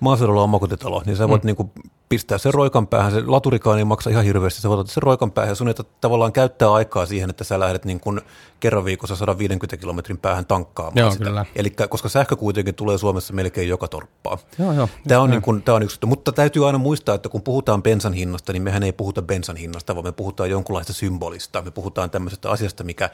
maaseudulla 0.00 0.42
omakotitalo, 0.42 1.02
niin 1.06 1.16
sä 1.16 1.28
voit 1.28 1.42
mm. 1.42 1.46
niinku 1.46 1.72
pistää 2.08 2.38
sen 2.38 2.54
roikan 2.54 2.86
päähän, 2.86 3.12
se 3.12 3.22
laturikaan 3.26 3.78
ei 3.78 3.84
maksa 3.84 4.10
ihan 4.10 4.24
hirveästi, 4.24 4.60
sä 4.60 4.68
voit 4.68 4.80
ottaa 4.80 4.94
sen 4.94 5.02
roikan 5.02 5.32
päähän 5.32 5.50
ja 5.50 5.54
sun 5.54 5.68
ei 5.68 5.74
tavallaan 6.00 6.32
käyttää 6.32 6.72
aikaa 6.72 7.06
siihen, 7.06 7.30
että 7.30 7.44
sä 7.44 7.60
lähdet 7.60 7.84
niin 7.84 8.00
kuin 8.00 8.20
kerran 8.60 8.84
viikossa 8.84 9.16
150 9.16 9.76
kilometrin 9.76 10.18
päähän 10.18 10.46
tankkaamaan 10.46 10.98
joo, 10.98 11.10
sitä. 11.10 11.24
Kyllä. 11.24 11.44
Eli 11.56 11.70
koska 11.70 12.08
sähkö 12.08 12.36
kuitenkin 12.36 12.74
tulee 12.74 12.98
Suomessa 12.98 13.32
melkein 13.32 13.68
joka 13.68 13.88
torppaa. 13.88 14.38
Joo, 14.58 14.72
joo. 14.72 14.88
Tämä 15.08 15.20
on, 15.20 15.30
niin 15.30 15.42
kuin, 15.42 15.62
tämä 15.62 15.76
on 15.76 15.82
yksi, 15.82 15.98
mutta 16.06 16.32
täytyy 16.32 16.66
aina 16.66 16.78
muistaa, 16.78 17.14
että 17.14 17.28
kun 17.28 17.42
puhutaan 17.42 17.82
bensan 17.82 18.12
hinnasta, 18.12 18.52
niin 18.52 18.62
mehän 18.62 18.82
ei 18.82 18.92
puhuta 18.92 19.22
bensan 19.22 19.56
hinnasta, 19.56 19.94
vaan 19.94 20.04
me 20.04 20.12
puhutaan 20.12 20.50
jonkunlaista 20.50 20.92
symbolista. 20.92 21.62
Me 21.62 21.70
puhutaan 21.70 22.10
tämmöisestä 22.10 22.50
asiasta, 22.50 22.84
mikä 22.84 23.10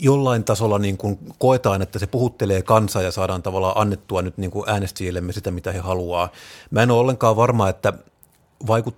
jollain 0.00 0.44
tasolla 0.44 0.78
niin 0.78 0.96
kuin 0.96 1.18
koetaan, 1.38 1.82
että 1.82 1.98
se 1.98 2.06
puhuttelee 2.06 2.62
kansaa 2.62 3.02
ja 3.02 3.12
saadaan 3.12 3.42
tavallaan 3.42 3.76
annettua 3.76 4.22
nyt 4.22 4.38
niin 4.38 4.50
kuin 4.50 4.70
äänestäjillemme 4.70 5.32
sitä, 5.32 5.50
mitä 5.50 5.72
he 5.72 5.78
haluaa. 5.78 6.28
Mä 6.70 6.82
en 6.82 6.90
ole 6.90 7.00
ollenkaan 7.00 7.36
varma, 7.36 7.68
että 7.68 7.92
vaikut, 8.66 8.96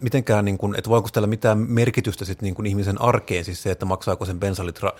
mitenkään, 0.00 0.44
niin 0.44 0.58
kuin, 0.58 0.74
että 0.74 0.90
voiko 0.90 1.08
tällä 1.12 1.26
mitään 1.28 1.58
merkitystä 1.58 2.24
sit 2.24 2.42
niin 2.42 2.54
kuin 2.54 2.66
ihmisen 2.66 3.00
arkeen, 3.00 3.44
siis 3.44 3.62
se, 3.62 3.70
että 3.70 3.86
maksaako 3.86 4.24
sen 4.24 4.40
bensalitra, 4.40 4.92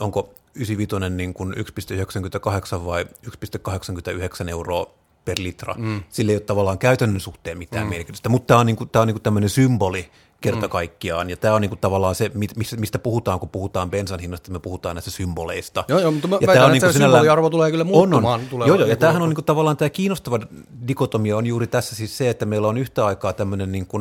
onko 0.00 0.34
95 0.54 1.10
niin 1.10 1.34
kuin 1.34 1.54
1,98 1.54 2.84
vai 2.84 3.06
1,89 3.26 4.48
euroa 4.48 4.86
per 5.24 5.36
litra. 5.38 5.74
Mm. 5.78 6.02
Sillä 6.08 6.32
ei 6.32 6.36
ole 6.36 6.42
tavallaan 6.42 6.78
käytännön 6.78 7.20
suhteen 7.20 7.58
mitään 7.58 7.86
mm. 7.86 7.90
merkitystä, 7.90 8.28
mutta 8.28 8.46
tämä 8.46 8.60
on, 8.60 8.66
niin 8.66 8.76
kuin, 8.76 8.90
tämä 8.90 9.00
on 9.00 9.06
niin 9.06 9.14
kuin 9.14 9.22
tämmöinen 9.22 9.50
symboli, 9.50 10.10
kerta 10.40 10.66
mm. 10.66 10.70
kaikkiaan. 10.70 11.30
Ja 11.30 11.36
tämä 11.36 11.54
on 11.54 11.60
niinku 11.60 11.76
tavallaan 11.76 12.14
se, 12.14 12.30
mistä 12.76 12.98
puhutaan, 12.98 13.40
kun 13.40 13.48
puhutaan 13.48 13.90
bensan 13.90 14.20
hinnasta, 14.20 14.52
me 14.52 14.58
puhutaan 14.58 14.96
näistä 14.96 15.10
symboleista. 15.10 15.84
Joo, 15.88 15.98
joo 15.98 16.10
mutta 16.10 16.28
mä 16.28 16.38
ja 16.40 16.46
väitän, 16.46 16.64
on 16.64 16.72
niinku 16.72 16.86
se 16.86 16.98
symboliarvo 16.98 17.50
tulee 17.50 17.70
kyllä 17.70 17.84
muuttumaan. 17.84 18.34
On, 18.34 18.40
on. 18.40 18.48
Tulee 18.48 18.68
joo, 18.68 18.76
joo, 18.76 18.88
ja 18.88 18.96
tämähän 18.96 19.22
on 19.22 19.28
niinku 19.28 19.42
tavallaan 19.42 19.76
tämä 19.76 19.90
kiinnostava 19.90 20.40
dikotomia 20.88 21.36
on 21.36 21.46
juuri 21.46 21.66
tässä 21.66 21.96
siis 21.96 22.18
se, 22.18 22.30
että 22.30 22.46
meillä 22.46 22.68
on 22.68 22.78
yhtä 22.78 23.06
aikaa 23.06 23.32
tämmöinen 23.32 23.72
niinku 23.72 24.00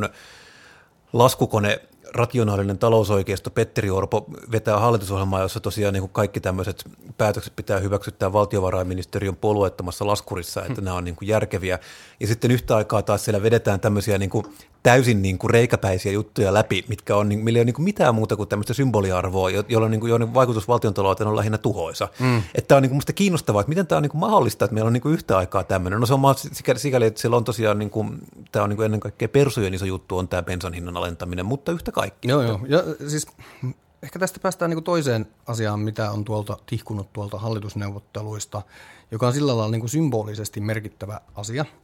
laskukone 1.13 1.81
rationaalinen 2.13 2.77
talousoikeisto 2.77 3.49
Petteri 3.49 3.89
Orpo 3.89 4.25
vetää 4.51 4.79
hallitusohjelmaa, 4.79 5.41
jossa 5.41 5.59
tosiaan 5.59 5.93
niin 5.93 6.01
kuin 6.01 6.13
kaikki 6.13 6.39
tämmöiset 6.39 6.83
päätökset 7.17 7.55
pitää 7.55 7.79
hyväksyttää 7.79 8.33
valtiovarainministeriön 8.33 9.35
puolueettomassa 9.35 10.07
laskurissa, 10.07 10.61
että 10.61 10.73
hmm. 10.73 10.83
nämä 10.83 10.97
on 10.97 11.03
niin 11.03 11.15
kuin 11.15 11.29
järkeviä. 11.29 11.79
Ja 12.19 12.27
sitten 12.27 12.51
yhtä 12.51 12.75
aikaa 12.75 13.01
taas 13.01 13.25
siellä 13.25 13.43
vedetään 13.43 13.79
tämmöisiä 13.79 14.17
niin 14.17 14.29
kuin 14.29 14.45
täysin 14.83 15.21
niin 15.21 15.37
kuin 15.37 15.51
reikäpäisiä 15.51 16.11
juttuja 16.11 16.53
läpi, 16.53 16.85
mitkä 16.87 17.15
on, 17.15 17.27
millä 17.27 17.57
ei 17.57 17.61
ole 17.61 17.65
niin 17.65 17.73
kuin 17.73 17.83
mitään 17.83 18.15
muuta 18.15 18.35
kuin 18.35 18.49
tämmöistä 18.49 18.73
symboliarvoa, 18.73 19.49
jolla 19.49 19.85
on 19.85 19.91
niin 19.91 20.01
kuin, 20.01 20.09
joiden 20.09 20.33
vaikutus 20.33 20.67
valtiontalouteen 20.67 21.27
on 21.27 21.35
lähinnä 21.35 21.57
tuhoisa. 21.57 22.07
Mm. 22.19 22.37
Että 22.37 22.67
tämä 22.67 22.77
on 22.77 22.81
niin 22.81 22.89
kuin 22.89 22.97
musta 22.97 23.13
kiinnostavaa, 23.13 23.61
että 23.61 23.69
miten 23.69 23.87
tämä 23.87 23.97
on 23.97 24.03
niin 24.03 24.11
kuin 24.11 24.19
mahdollista, 24.19 24.65
että 24.65 24.73
meillä 24.73 24.87
on 24.87 24.93
niin 24.93 25.01
kuin 25.01 25.13
yhtä 25.13 25.37
aikaa 25.37 25.63
tämmöinen. 25.63 25.99
No 25.99 26.05
se 26.05 26.13
on 26.13 26.19
sikäli, 26.51 26.79
sikäli 26.79 27.05
että 27.05 27.21
siellä 27.21 27.37
on 27.37 27.43
tosiaan, 27.43 27.79
niin 27.79 27.89
kuin, 27.89 28.19
tämä 28.51 28.63
on 28.63 28.69
niin 28.69 28.77
kuin 28.77 28.85
ennen 28.85 28.99
kaikkea 28.99 29.27
persujen 29.27 29.73
iso 29.73 29.85
juttu 29.85 30.17
on 30.17 30.27
tämä 30.27 30.43
bensan 30.43 30.73
hinnan 30.73 30.97
alentaminen, 30.97 31.45
mutta 31.45 31.71
yhtä 31.71 31.91
kaikki. 31.91 32.27
Joo, 32.27 32.41
joo. 32.41 32.59
Ja 32.67 32.83
siis 33.07 33.27
ehkä 34.03 34.19
tästä 34.19 34.39
päästään 34.39 34.69
niin 34.69 34.75
kuin 34.75 34.83
toiseen 34.83 35.25
asiaan, 35.47 35.79
mitä 35.79 36.11
on 36.11 36.25
tuolta 36.25 36.57
tihkunut 36.65 37.13
tuolta 37.13 37.37
hallitusneuvotteluista, 37.37 38.61
joka 39.11 39.27
on 39.27 39.33
sillä 39.33 39.57
lailla 39.57 39.71
niin 39.71 39.81
kuin 39.81 39.89
symbolisesti 39.89 40.61
merkittävä 40.61 41.21
asia– 41.35 41.65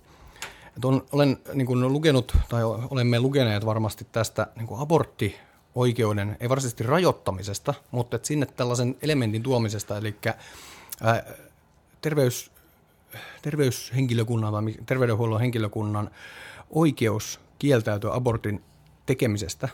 et 0.77 0.85
on, 0.85 1.05
olen 1.11 1.37
niin 1.53 1.67
kuin 1.67 1.93
lukenut, 1.93 2.37
tai 2.49 2.63
olemme 2.63 3.19
lukeneet 3.19 3.65
varmasti 3.65 4.07
tästä 4.11 4.47
niin 4.55 4.67
kuin 4.67 4.81
aborttioikeuden, 4.81 6.37
ei 6.39 6.49
varsinaisesti 6.49 6.83
rajoittamisesta, 6.83 7.73
mutta 7.91 8.15
että 8.15 8.27
sinne 8.27 8.45
tällaisen 8.45 8.95
elementin 9.01 9.43
tuomisesta, 9.43 9.97
eli 9.97 10.15
ää, 11.03 11.23
terveys, 12.01 12.51
terveyshenkilökunnan 13.41 14.51
vai 14.51 14.75
terveydenhuollon 14.85 15.39
henkilökunnan 15.39 16.09
oikeus 16.69 17.39
kieltäytyä 17.59 18.13
abortin 18.13 18.61
tekemisestä 19.05 19.69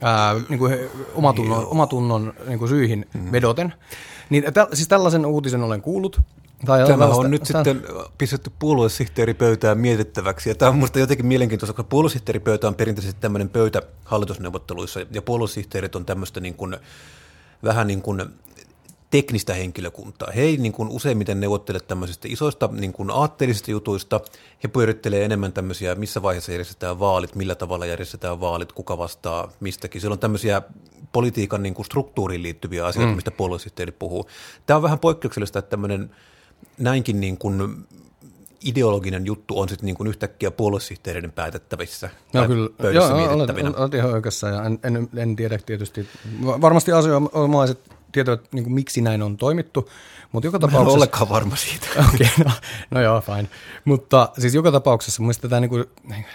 ää, 0.00 0.34
niin 0.48 0.58
kuin 0.58 0.70
he, 0.70 0.90
omatunnon, 1.14 1.66
omatunnon 1.66 2.34
niin 2.46 2.58
kuin 2.58 2.68
syihin 2.68 3.06
mm. 3.14 3.32
vedoten. 3.32 3.74
Niin, 4.30 4.44
tä, 4.54 4.68
siis 4.72 4.88
tällaisen 4.88 5.26
uutisen 5.26 5.62
olen 5.62 5.82
kuullut, 5.82 6.20
tai 6.64 6.86
Tämä 6.86 7.06
on 7.06 7.30
nyt 7.30 7.42
tämä... 7.42 7.64
sitten 7.64 7.82
pistetty 8.18 8.52
puoluesihteeripöytään 8.58 9.78
mietittäväksi, 9.78 10.48
ja 10.48 10.54
tämä 10.54 10.68
on 10.68 10.76
minusta 10.76 10.98
jotenkin 10.98 11.26
mielenkiintoista, 11.26 11.72
koska 11.72 11.88
puoluesihteeripöytä 11.88 12.68
on 12.68 12.74
perinteisesti 12.74 13.20
tämmöinen 13.20 13.48
pöytä 13.48 13.82
hallitusneuvotteluissa, 14.04 15.00
ja 15.10 15.22
puoluesihteerit 15.22 15.96
on 15.96 16.06
tämmöistä 16.06 16.40
niin 16.40 16.54
kuin, 16.54 16.76
vähän 17.64 17.86
niin 17.86 18.02
kuin 18.02 18.22
teknistä 19.10 19.54
henkilökuntaa. 19.54 20.32
He 20.36 20.42
ei 20.42 20.56
niin 20.56 20.72
kuin 20.72 20.88
useimmiten 20.88 21.40
neuvottele 21.40 21.80
tämmöisistä 21.80 22.28
isoista 22.30 22.68
niin 22.72 22.92
kuin 22.92 23.10
aatteellisista 23.10 23.70
jutuista. 23.70 24.20
He 24.62 24.68
pyörittelee 24.68 25.24
enemmän 25.24 25.52
tämmöisiä, 25.52 25.94
missä 25.94 26.22
vaiheessa 26.22 26.52
järjestetään 26.52 26.98
vaalit, 26.98 27.34
millä 27.34 27.54
tavalla 27.54 27.86
järjestetään 27.86 28.40
vaalit, 28.40 28.72
kuka 28.72 28.98
vastaa 28.98 29.52
mistäkin. 29.60 30.00
Siellä 30.00 30.12
on 30.12 30.18
tämmöisiä 30.18 30.62
politiikan 31.12 31.62
niin 31.62 31.74
kuin 31.74 31.86
struktuuriin 31.86 32.42
liittyviä 32.42 32.86
asioita, 32.86 33.10
mm. 33.10 33.14
mistä 33.14 33.30
puoluesihteeri 33.30 33.92
puhuu. 33.92 34.28
Tämä 34.66 34.76
on 34.76 34.82
vähän 34.82 34.98
poikkeuksellista, 34.98 35.58
että 35.58 35.70
tämmöinen 35.70 36.10
näinkin 36.78 37.20
niin 37.20 37.38
kuin 37.38 37.86
ideologinen 38.64 39.26
juttu 39.26 39.60
on 39.60 39.68
sitten 39.68 39.86
niin 39.86 39.96
kuin 39.96 40.06
yhtäkkiä 40.06 40.50
puoluesihteereiden 40.50 41.32
päätettävissä. 41.32 42.10
No 42.32 42.46
kyllä, 42.46 42.92
joo, 42.92 43.06
olet, 43.32 43.50
olet 43.76 43.94
ihan 43.94 44.12
oikeassa 44.12 44.48
ja 44.48 44.64
en, 44.64 44.78
en, 44.82 45.08
en 45.16 45.36
tiedä 45.36 45.58
tietysti. 45.66 46.08
Varmasti 46.42 46.92
asianomaiset 46.92 47.90
tietävät, 48.12 48.52
niin 48.52 48.64
kuin, 48.64 48.74
miksi 48.74 49.00
näin 49.00 49.22
on 49.22 49.36
toimittu, 49.36 49.90
mutta 50.32 50.46
joka 50.46 50.58
tapauksessa... 50.58 50.84
Mä 50.84 50.90
en 50.90 50.96
olekaan 50.96 51.28
varma 51.28 51.56
siitä. 51.56 51.86
Okei, 52.14 52.28
okay, 52.34 52.44
no, 52.44 52.50
no 52.90 53.00
joo, 53.02 53.20
fine. 53.20 53.48
Mutta 53.84 54.28
siis 54.38 54.54
joka 54.54 54.72
tapauksessa 54.72 55.22
mun 55.22 55.26
mielestä 55.26 55.48
tämä 55.48 55.60
niin 55.60 55.68
kuin, 55.68 55.84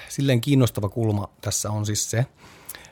silleen 0.10 0.42
kiinnostava 0.42 0.90
kulma 0.90 1.30
tässä 1.42 1.72
on 1.72 1.86
siis 1.86 2.12
se, 2.12 2.26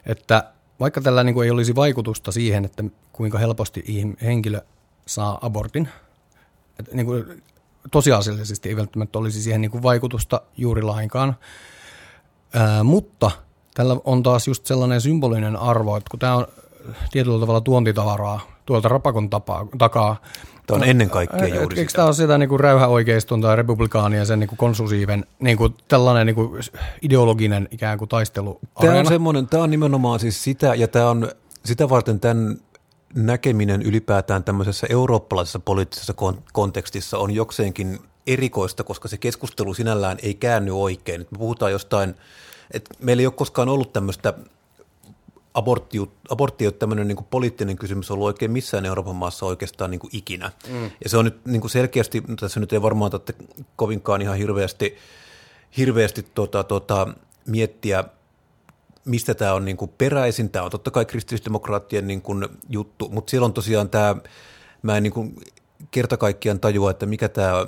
että 0.06 0.44
vaikka 0.80 1.02
tällä 1.02 1.24
niin 1.24 1.34
kuin 1.34 1.46
ei 1.46 1.52
olisi 1.52 1.76
vaikutusta 1.76 2.32
siihen, 2.32 2.66
että 2.66 2.84
kuinka 3.14 3.38
helposti 3.38 3.84
henkilö 4.22 4.62
saa 5.06 5.40
abortin, 5.42 5.90
että 6.80 6.96
niin 6.96 7.06
kuin 7.06 7.44
tosiasiallisesti 7.92 8.70
ei 8.70 8.76
välttämättä 8.76 9.20
olisi 9.20 9.42
siihen 9.42 9.62
niin 9.62 9.72
kuin 9.72 9.84
vaikutusta 9.84 10.42
juuri 10.58 10.82
lainkaan, 10.82 11.36
Ää, 12.54 12.84
mutta 12.84 13.32
tällä 13.74 13.98
on 14.04 14.24
taas 14.24 14.48
just 14.48 14.66
sellainen 14.66 15.02
symbolinen 15.02 15.56
arvo, 15.56 15.98
että 15.98 16.10
kun 16.12 16.20
tämä 16.20 16.36
on 16.36 16.48
tietyllä 17.12 17.40
tavalla 17.40 17.62
tuontitavaraa 17.62 18.58
tuolta 18.66 18.90
rapakon 18.90 19.30
tapaa, 19.30 19.68
takaa. 19.78 20.22
Tämä 20.68 20.78
on 20.78 20.84
ennen 20.84 21.10
kaikkea 21.10 21.48
juuri 21.48 21.80
Eikö 21.80 21.92
tämä 21.92 22.06
ole 22.06 22.14
sitä 22.14 22.38
niin 22.38 22.50
kuin 22.50 22.60
räyhäoikeiston 22.60 23.42
tai 23.42 23.56
republikaanien 23.56 24.26
sen 24.26 24.40
niin 24.40 24.48
kuin 24.48 24.58
konsusiiven 24.58 25.26
niin 25.40 25.58
kuin 25.58 25.74
tällainen 25.88 26.26
niin 26.26 26.36
kuin 26.36 26.62
ideologinen 27.02 27.68
ikään 27.72 27.98
kuin 27.98 28.10
taistelu? 28.10 28.60
Tämä 28.82 29.00
on 29.00 29.06
semmoinen, 29.06 29.48
tämä 29.48 29.64
on 29.64 29.72
nimenomaan 29.72 30.20
siis 30.20 30.44
sitä, 30.44 30.76
ja 30.76 30.88
tämä 30.88 31.10
on 31.10 31.32
sitä 31.66 31.90
varten 31.90 32.20
tämän 32.20 32.58
näkeminen 33.16 33.82
ylipäätään 33.82 34.44
tämmöisessä 34.44 34.88
eurooppalaisessa 34.90 35.60
poliittisessa 35.60 36.14
kontekstissa 36.54 37.18
on 37.18 37.32
jokseenkin 37.32 38.00
erikoista, 38.28 38.84
koska 38.84 39.08
se 39.08 39.18
keskustelu 39.18 39.74
sinällään 39.74 40.18
ei 40.24 40.34
käänny 40.34 40.82
oikein. 40.82 41.22
Me 41.32 41.38
puhutaan 41.38 41.72
jostain, 41.72 42.16
että 42.72 42.96
meillä 43.00 43.22
ei 43.22 43.28
ole 43.28 43.34
koskaan 43.34 43.70
ollut 43.70 43.94
tämmöistä 43.94 44.34
abortti, 45.54 45.98
abortti 46.30 46.64
ei 46.64 46.68
ole 46.68 46.74
tämmöinen 46.74 47.08
niin 47.08 47.16
kuin 47.16 47.28
poliittinen 47.30 47.78
kysymys 47.78 48.12
ollut 48.12 48.28
oikein 48.28 48.52
missään 48.52 48.86
Euroopan 48.86 49.16
maassa 49.16 49.46
oikeastaan 49.46 49.92
niin 49.92 50.00
kuin 50.00 50.16
ikinä. 50.16 50.52
Mm. 50.70 50.84
Ja 51.04 51.10
se 51.10 51.18
on 51.18 51.26
nyt 51.26 51.46
niin 51.46 51.62
kuin 51.62 51.72
selkeästi, 51.72 52.24
tässä 52.40 52.60
nyt 52.60 52.74
ei 52.74 52.82
varmaan 52.82 53.12
tarvitse 53.12 53.36
kovinkaan 53.76 54.22
ihan 54.22 54.38
hirveästi, 54.38 54.98
hirveästi 55.78 56.24
tota, 56.24 56.64
tota, 56.64 57.08
miettiä, 57.46 58.04
mistä 59.08 59.34
tämä 59.34 59.54
on 59.54 59.66
niin 59.66 59.78
kuin 59.78 59.92
peräisin. 59.98 60.50
Tämä 60.50 60.66
on 60.66 60.72
totta 60.72 60.92
kai 60.92 61.06
kristillisdemokraattien 61.06 62.08
niin 62.08 62.22
kuin 62.22 62.48
juttu, 62.70 63.10
mutta 63.10 63.30
siellä 63.30 63.46
on 63.46 63.54
tosiaan 63.54 63.90
tämä, 63.90 64.16
mä 64.82 64.98
en 64.98 65.04
niin 65.04 65.14
kuin 65.14 65.36
kerta 65.92 66.18
kaikkiaan 66.18 66.60
tajua, 66.60 66.92
että 66.92 67.06
mikä 67.06 67.30
tämä 67.30 67.66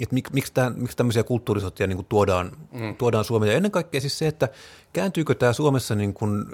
että 0.00 0.14
mik, 0.14 0.30
miksi, 0.32 0.52
tämän, 0.54 0.74
miksi 0.76 0.96
tämmöisiä 0.96 1.24
kulttuurisotia 1.24 1.86
niin 1.86 2.06
tuodaan, 2.08 2.52
mm. 2.72 2.96
tuodaan 2.96 3.24
Suomeen. 3.24 3.50
Ja 3.50 3.56
ennen 3.56 3.70
kaikkea 3.70 4.00
siis 4.00 4.18
se, 4.18 4.26
että 4.26 4.48
kääntyykö 4.92 5.34
tämä 5.34 5.52
Suomessa 5.52 5.94
niin 5.94 6.14
kuin 6.14 6.44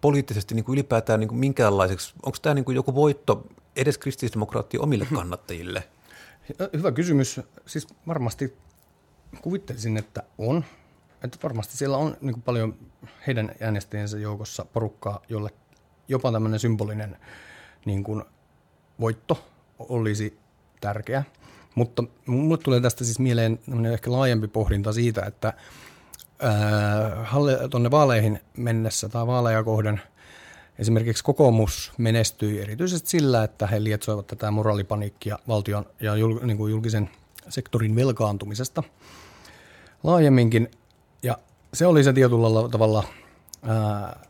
poliittisesti 0.00 0.54
niin 0.54 0.64
kuin 0.64 0.74
ylipäätään 0.74 1.20
niin 1.20 1.28
kuin 1.28 1.38
minkäänlaiseksi, 1.38 2.14
onko 2.22 2.38
tämä 2.42 2.54
niin 2.54 2.64
kuin 2.64 2.74
joku 2.74 2.94
voitto 2.94 3.46
edes 3.76 3.98
kristillisdemokraattien 3.98 4.82
omille 4.82 5.06
kannattajille? 5.14 5.84
Hyvä 6.72 6.92
kysymys. 6.92 7.40
Siis 7.66 7.86
varmasti 8.06 8.56
kuvittelisin, 9.42 9.96
että 9.96 10.22
on. 10.38 10.64
Että 11.24 11.38
varmasti 11.42 11.76
siellä 11.76 11.96
on 11.96 12.16
niin 12.20 12.32
kuin 12.32 12.42
paljon 12.42 12.76
heidän 13.26 13.52
äänestäjensä 13.60 14.18
joukossa 14.18 14.64
porukkaa, 14.64 15.22
jolle 15.28 15.50
jopa 16.08 16.32
tämmöinen 16.32 16.60
symbolinen 16.60 17.16
niin 17.84 18.04
kuin 18.04 18.24
voitto 19.00 19.44
olisi 19.78 20.38
tärkeä. 20.80 21.24
Mutta 21.74 22.04
mulle 22.26 22.58
tulee 22.58 22.80
tästä 22.80 23.04
siis 23.04 23.18
mieleen 23.18 23.58
ehkä 23.92 24.12
laajempi 24.12 24.48
pohdinta 24.48 24.92
siitä, 24.92 25.24
että 25.26 25.52
tuonne 27.70 27.90
vaaleihin 27.90 28.40
mennessä 28.56 29.08
tai 29.08 29.26
vaaleja 29.26 29.64
kohden 29.64 30.00
esimerkiksi 30.78 31.24
kokoomus 31.24 31.92
menestyi 31.98 32.60
erityisesti 32.60 33.10
sillä, 33.10 33.44
että 33.44 33.66
he 33.66 33.84
lietsoivat 33.84 34.26
tätä 34.26 34.50
moraalipaniikkia 34.50 35.38
valtion 35.48 35.86
ja 36.00 36.16
jul, 36.16 36.38
niin 36.42 36.56
kuin 36.56 36.70
julkisen 36.70 37.10
sektorin 37.48 37.96
velkaantumisesta 37.96 38.82
laajemminkin. 40.02 40.70
Ja 41.22 41.38
se 41.74 41.86
oli 41.86 42.04
se 42.04 42.12
tietyllä 42.12 42.68
tavalla 42.68 43.04
ää, 43.62 44.20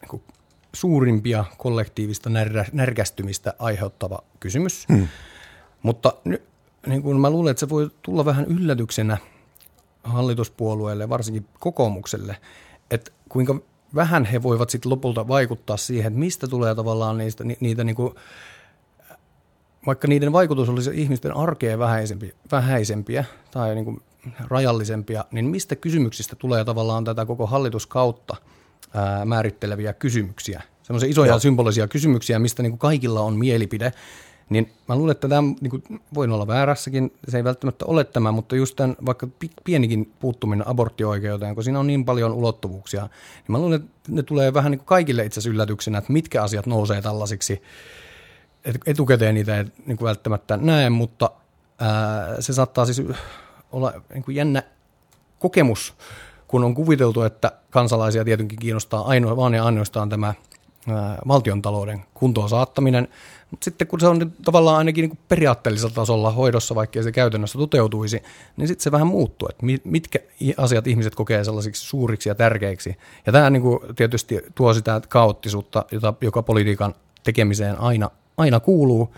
niin 0.00 0.08
kuin 0.08 0.22
suurimpia 0.72 1.44
kollektiivista 1.58 2.30
närä, 2.30 2.64
närkästymistä 2.72 3.54
aiheuttava 3.58 4.18
kysymys. 4.40 4.88
Hmm. 4.88 5.08
Mutta 5.82 6.12
nyt 6.24 6.42
niin 6.86 7.02
kuin 7.02 7.20
mä 7.20 7.30
luulen, 7.30 7.50
että 7.50 7.60
se 7.60 7.68
voi 7.68 7.90
tulla 8.02 8.24
vähän 8.24 8.44
yllätyksenä 8.44 9.18
hallituspuolueelle, 10.04 11.08
varsinkin 11.08 11.46
kokoomukselle, 11.60 12.36
että 12.90 13.10
kuinka 13.28 13.60
vähän 13.94 14.24
he 14.24 14.42
voivat 14.42 14.70
sitten 14.70 14.90
lopulta 14.90 15.28
vaikuttaa 15.28 15.76
siihen, 15.76 16.06
että 16.06 16.20
mistä 16.20 16.48
tulee 16.48 16.74
tavallaan 16.74 17.18
niistä, 17.18 17.44
ni, 17.44 17.56
niitä 17.60 17.84
niin 17.84 17.96
kuin, 17.96 18.14
vaikka 19.86 20.08
niiden 20.08 20.32
vaikutus 20.32 20.68
olisi 20.68 20.90
ihmisten 20.94 21.36
arkeen 21.36 21.78
vähäisempi, 21.78 22.34
vähäisempiä 22.52 23.24
tai 23.50 23.74
niin 23.74 23.84
kuin 23.84 24.02
rajallisempia, 24.48 25.24
niin 25.30 25.44
mistä 25.44 25.76
kysymyksistä 25.76 26.36
tulee 26.36 26.64
tavallaan 26.64 27.04
tätä 27.04 27.26
koko 27.26 27.46
hallituskautta 27.46 28.36
ää, 28.94 29.24
määritteleviä 29.24 29.92
kysymyksiä, 29.92 30.62
semmoisia 30.82 31.10
isoja 31.10 31.32
Joo. 31.32 31.38
symbolisia 31.38 31.88
kysymyksiä, 31.88 32.38
mistä 32.38 32.62
niin 32.62 32.72
kuin 32.72 32.78
kaikilla 32.78 33.20
on 33.20 33.36
mielipide, 33.36 33.92
niin 34.50 34.72
mä 34.88 34.96
luulen, 34.96 35.12
että 35.12 35.28
tämä 35.28 35.42
niin 35.60 35.70
kuin, 35.70 35.82
voin 36.14 36.30
olla 36.30 36.46
väärässäkin, 36.46 37.12
se 37.28 37.36
ei 37.36 37.44
välttämättä 37.44 37.84
ole 37.84 38.04
tämä, 38.04 38.32
mutta 38.32 38.56
just 38.56 38.76
tämän 38.76 38.96
vaikka 39.06 39.28
pienikin 39.64 40.12
puuttuminen 40.20 40.68
aborttioikeuteen, 40.68 41.54
kun 41.54 41.64
siinä 41.64 41.80
on 41.80 41.86
niin 41.86 42.04
paljon 42.04 42.32
ulottuvuuksia, 42.32 43.02
niin 43.02 43.52
mä 43.52 43.58
luulen, 43.58 43.80
että 43.80 44.12
ne 44.12 44.22
tulee 44.22 44.54
vähän 44.54 44.70
niin 44.70 44.78
kuin 44.78 44.86
kaikille 44.86 45.24
itse 45.24 45.40
asiassa 45.40 45.50
yllätyksenä, 45.54 45.98
että 45.98 46.12
mitkä 46.12 46.42
asiat 46.42 46.66
nousee 46.66 47.02
tällaisiksi. 47.02 47.62
Etukäteen 48.86 49.34
niitä 49.34 49.58
ei 49.58 49.64
niin 49.86 49.96
kuin 49.96 50.06
välttämättä 50.06 50.56
näe, 50.56 50.90
mutta 50.90 51.30
ää, 51.78 52.40
se 52.40 52.52
saattaa 52.52 52.86
siis 52.86 53.02
olla 53.72 53.92
niin 54.14 54.22
kuin 54.22 54.34
jännä 54.34 54.62
kokemus, 55.38 55.94
kun 56.48 56.64
on 56.64 56.74
kuviteltu, 56.74 57.22
että 57.22 57.52
kansalaisia 57.70 58.24
tietenkin 58.24 58.58
kiinnostaa 58.58 59.08
ainoa, 59.08 59.36
vaan 59.36 59.54
ja 59.54 59.64
ainoastaan 59.64 60.08
tämä 60.08 60.34
valtiontalouden 61.28 62.04
kuntoon 62.14 62.48
saattaminen. 62.48 63.08
Mutta 63.50 63.64
sitten 63.64 63.86
kun 63.86 64.00
se 64.00 64.06
on 64.06 64.32
tavallaan 64.44 64.78
ainakin 64.78 65.02
niin 65.02 65.10
kuin 65.10 65.18
periaatteellisella 65.28 65.94
tasolla 65.94 66.30
hoidossa, 66.30 66.74
vaikkei 66.74 67.02
se 67.02 67.12
käytännössä 67.12 67.58
toteutuisi, 67.58 68.22
niin 68.56 68.68
sitten 68.68 68.82
se 68.82 68.92
vähän 68.92 69.06
muuttuu, 69.06 69.48
että 69.48 69.66
mitkä 69.84 70.18
asiat 70.56 70.86
ihmiset 70.86 71.14
kokee 71.14 71.44
sellaisiksi 71.44 71.86
suuriksi 71.86 72.28
ja 72.28 72.34
tärkeiksi. 72.34 72.96
Ja 73.26 73.32
tämä 73.32 73.50
niin 73.50 73.62
kuin 73.62 73.80
tietysti 73.96 74.40
tuo 74.54 74.74
sitä 74.74 75.00
kaoottisuutta, 75.08 75.84
jota, 75.92 76.14
joka 76.20 76.42
politiikan 76.42 76.94
tekemiseen 77.24 77.80
aina, 77.80 78.10
aina 78.36 78.60
kuuluu. 78.60 79.14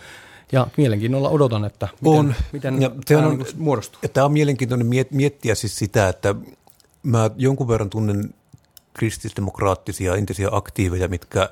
Ja 0.53 0.67
mielenkiinnolla 0.77 1.29
odotan, 1.29 1.65
että 1.65 1.89
miten, 2.01 2.19
on. 2.19 2.35
miten 2.53 2.83
ja 2.83 2.91
tämä 3.05 3.27
on, 3.27 3.39
niin 3.39 3.47
muodostuu. 3.59 4.01
Tämä 4.13 4.25
on 4.27 4.33
mielenkiintoinen 4.33 4.87
miettiä 5.11 5.55
siis 5.55 5.77
sitä, 5.77 6.09
että 6.09 6.35
mä 7.03 7.31
jonkun 7.37 7.69
verran 7.69 7.91
tunnen 7.91 8.35
kristillisdemokraattisia 8.95 10.17
entisiä 10.17 10.49
aktiiveja, 10.53 11.09
mitkä, 11.09 11.51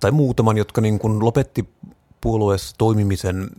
tai 0.00 0.10
muutaman, 0.10 0.56
jotka 0.56 0.80
niin 0.80 0.98
kuin 0.98 1.24
lopetti 1.24 1.68
puolueessa 2.20 2.74
toimimisen 2.78 3.50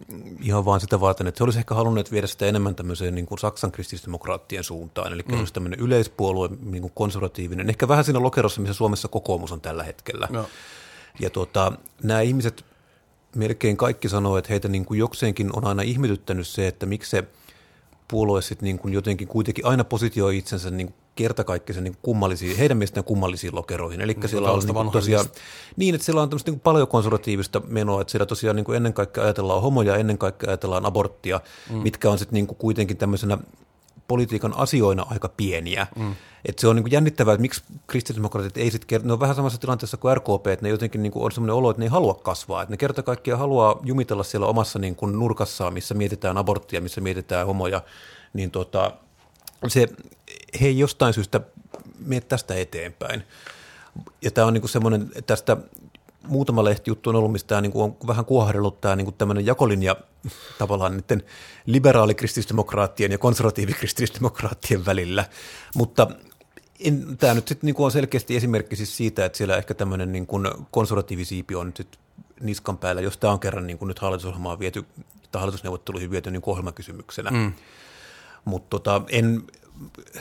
ihan 0.42 0.66
vaan 0.66 0.82
sitä 0.82 1.00
varten, 1.00 1.28
että 1.28 1.38
he 1.42 1.44
olisivat 1.44 1.62
ehkä 1.62 1.76
halunneet 1.76 2.12
viedä 2.12 2.28
sitä 2.28 2.46
enemmän 2.46 2.76
tämmöiseen 2.76 3.16
niin 3.16 3.26
kuin 3.26 3.40
Saksan 3.40 3.72
kristillisdemokraattien 3.72 4.64
suuntaan, 4.64 5.14
eli 5.14 5.24
mm. 5.28 5.40
olisi 5.40 5.54
tämmöinen 5.54 5.80
yleispuolue, 5.80 6.50
niin 6.66 6.82
kuin 6.82 6.92
konservatiivinen, 6.96 7.70
ehkä 7.70 7.88
vähän 7.88 8.04
siinä 8.04 8.22
lokerossa, 8.22 8.62
missä 8.62 8.74
Suomessa 8.74 9.08
kokoomus 9.08 9.52
on 9.52 9.62
tällä 9.62 9.84
hetkellä. 9.84 10.28
No. 10.32 10.46
Ja 11.20 11.30
tuota, 11.30 11.72
nämä 12.04 12.22
ihmiset, 12.22 12.66
melkein 13.36 13.78
kaikki 13.78 14.10
sanoo, 14.10 14.38
että 14.38 14.50
heitä 14.50 14.68
niin 14.68 14.86
kuin 14.86 15.00
jokseenkin 15.00 15.50
on 15.58 15.66
aina 15.66 15.82
ihmetyttänyt 15.82 16.48
se, 16.48 16.68
että 16.68 16.86
miksi 16.86 17.10
se 17.10 17.24
puolue 18.08 18.42
sitten 18.42 18.66
niin 18.66 18.80
kuin 18.80 18.94
jotenkin 18.94 19.28
kuitenkin 19.28 19.66
aina 19.66 19.84
positioi 19.84 20.38
itsensä 20.38 20.72
niin 20.72 20.94
kertakaikkisen 21.16 21.84
niin 21.84 21.98
kummallisiin, 22.02 22.58
heidän 22.58 22.78
mielestään 22.78 23.04
kummallisiin 23.04 23.56
lokeroihin. 23.56 24.02
Eli 24.02 24.14
no, 24.14 24.28
siellä 24.28 24.52
on 24.52 24.64
niin 24.66 24.92
tosiaan, 24.92 25.26
niin, 25.76 25.96
että 25.96 26.06
siellä 26.06 26.22
on 26.22 26.30
tämmöistä 26.30 26.52
niin 26.52 26.60
paljon 26.60 26.88
konservatiivista 26.88 27.62
menoa, 27.68 28.02
että 28.02 28.12
siellä 28.12 28.26
tosiaan 28.26 28.56
niin 28.56 28.66
kuin 28.66 28.76
ennen 28.76 28.94
kaikkea 28.94 29.24
ajatellaan 29.24 29.62
homoja, 29.62 29.96
ennen 29.96 30.18
kaikkea 30.18 30.50
ajatellaan 30.50 30.86
aborttia, 30.86 31.40
mm. 31.70 31.78
mitkä 31.78 32.10
on 32.12 32.18
sitten 32.18 32.34
niin 32.34 32.48
kuin 32.48 32.58
kuitenkin 32.58 32.98
tämmöisenä 32.98 33.38
politiikan 34.12 34.54
asioina 34.58 35.06
aika 35.10 35.30
pieniä. 35.30 35.88
Mm. 35.96 36.16
Et 36.46 36.60
se 36.60 36.68
on 36.68 36.76
niin 36.76 36.84
kuin 36.84 36.92
jännittävää, 36.92 37.34
että 37.34 37.42
miksi 37.42 37.64
kristillisdemokraatit 37.88 38.58
ei 38.58 38.72
sitten, 38.72 39.02
ne 39.04 39.14
on 39.14 39.20
vähän 39.20 39.36
samassa 39.36 39.60
tilanteessa 39.60 39.98
kuin 39.98 40.18
RKP, 40.18 40.48
että 40.48 40.66
ne 40.66 40.70
jotenkin 40.70 41.04
niin 41.04 41.12
kuin 41.12 41.26
on 41.26 41.32
sellainen 41.32 41.56
olo, 41.56 41.70
että 41.70 41.80
ne 41.80 41.86
ei 41.86 41.90
halua 41.90 42.14
kasvaa. 42.14 42.62
Että 42.62 42.74
ne 42.74 42.78
kerta 42.78 43.04
kaikkiaan 43.04 43.40
haluaa 43.40 43.80
jumitella 43.84 44.24
siellä 44.24 44.48
omassa 44.48 44.80
niin 44.80 44.96
kuin 44.96 45.20
nurkassaan, 45.20 45.74
missä 45.74 45.94
mietitään 45.94 46.38
aborttia, 46.38 46.82
missä 46.82 47.02
mietitään 47.02 47.48
homoja, 47.48 47.82
niin 48.34 48.52
tota, 48.52 48.92
se, 49.68 49.88
he 50.62 50.68
ei 50.68 50.80
jostain 50.80 51.14
syystä 51.14 51.42
mene 52.06 52.22
tästä 52.22 52.56
eteenpäin. 52.56 53.24
Ja 54.22 54.32
tämä 54.32 54.48
on 54.48 54.54
niin 54.54 54.62
kuin 54.62 54.70
semmoinen, 54.70 55.12
tästä 55.26 55.58
muutama 56.28 56.64
lehtijuttu 56.64 57.10
on 57.10 57.16
ollut, 57.16 57.32
mistä 57.32 57.62
niin 57.62 57.72
kuin 57.72 57.84
on 57.84 58.08
vähän 58.08 58.26
kuohdellut 58.26 58.82
tämä 58.82 58.96
niin 58.96 59.06
kuin 59.06 59.16
tämmöinen 59.18 59.46
jakolinja 59.46 59.96
tavallaan 60.60 60.98
niiden 60.98 61.24
liberaalikristillisdemokraattien 61.66 63.12
ja 63.12 63.18
konservatiivikristillisdemokraattien 63.18 64.86
välillä, 64.86 65.26
mutta 65.76 66.08
en, 66.80 67.18
tämä 67.18 67.34
nyt 67.34 67.48
sitten 67.48 67.68
niin 67.68 67.76
on 67.78 67.92
selkeästi 67.92 68.36
esimerkki 68.36 68.76
siis 68.76 68.98
siitä, 68.98 69.26
että 69.26 69.38
siellä 69.38 69.58
ehkä 69.58 69.74
tämmöinen 69.74 70.12
niin 70.12 70.28
kuin 70.28 70.48
konservatiivisiipi 70.72 71.56
on 71.56 71.66
nyt 71.66 71.78
sit 71.78 72.00
niskan 72.42 72.78
päällä, 72.78 73.02
jos 73.02 73.18
tämä 73.18 73.34
on 73.34 73.40
kerran 73.40 73.68
niin 73.68 73.78
kuin 73.78 73.88
nyt 73.88 74.00
hallitusohjelmaa 74.00 74.60
viety, 74.60 74.86
tai 75.32 75.40
hallitusneuvotteluihin 75.40 76.12
viety 76.12 76.32
niin 76.32 76.42
ohjelmakysymyksenä. 76.46 77.32
Mm. 77.32 77.54
Mutta 78.46 78.70
tota, 78.70 79.02
en, 79.10 79.44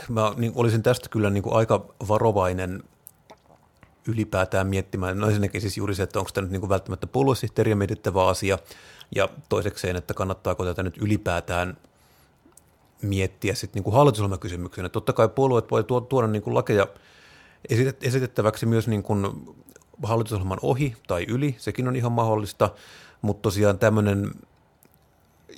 mä 0.09 0.33
niin 0.37 0.53
olisin 0.55 0.83
tästä 0.83 1.09
kyllä 1.09 1.31
niin 1.31 1.43
kuin 1.43 1.57
aika 1.57 1.87
varovainen 2.09 2.83
ylipäätään 4.07 4.67
miettimään. 4.67 5.19
No 5.19 5.27
ensinnäkin 5.27 5.61
siis 5.61 5.77
juuri 5.77 5.95
se, 5.95 6.03
että 6.03 6.19
onko 6.19 6.31
tämä 6.35 6.43
nyt 6.43 6.53
niin 6.53 6.61
kuin 6.61 6.71
välttämättä 6.71 7.07
puoluesihteeriä 7.07 7.75
mietittävä 7.75 8.27
asia, 8.27 8.59
ja 9.15 9.29
toisekseen, 9.49 9.97
että 9.97 10.15
kannattaako 10.15 10.65
tätä 10.65 10.83
nyt 10.83 10.99
ylipäätään 10.99 11.77
miettiä 13.03 13.55
sitten 13.55 13.83
niin 13.83 13.95
hallitusohjelmakysymyksenä. 13.95 14.89
Totta 14.89 15.13
kai 15.13 15.29
puolueet 15.29 15.71
voi 15.71 15.85
tuoda 16.09 16.27
niin 16.27 16.43
kuin 16.43 16.55
lakeja 16.55 16.87
esitettäväksi 18.03 18.67
myös 18.67 18.89
niin 18.89 19.03
kuin 19.03 19.27
hallitusohjelman 20.03 20.59
ohi 20.63 20.97
tai 21.07 21.25
yli, 21.29 21.55
sekin 21.59 21.89
on 21.89 21.97
ihan 21.97 22.13
mahdollista, 22.13 22.71
mutta 23.23 23.43
tosiaan 23.43 23.79
tämmöinen 23.79 24.31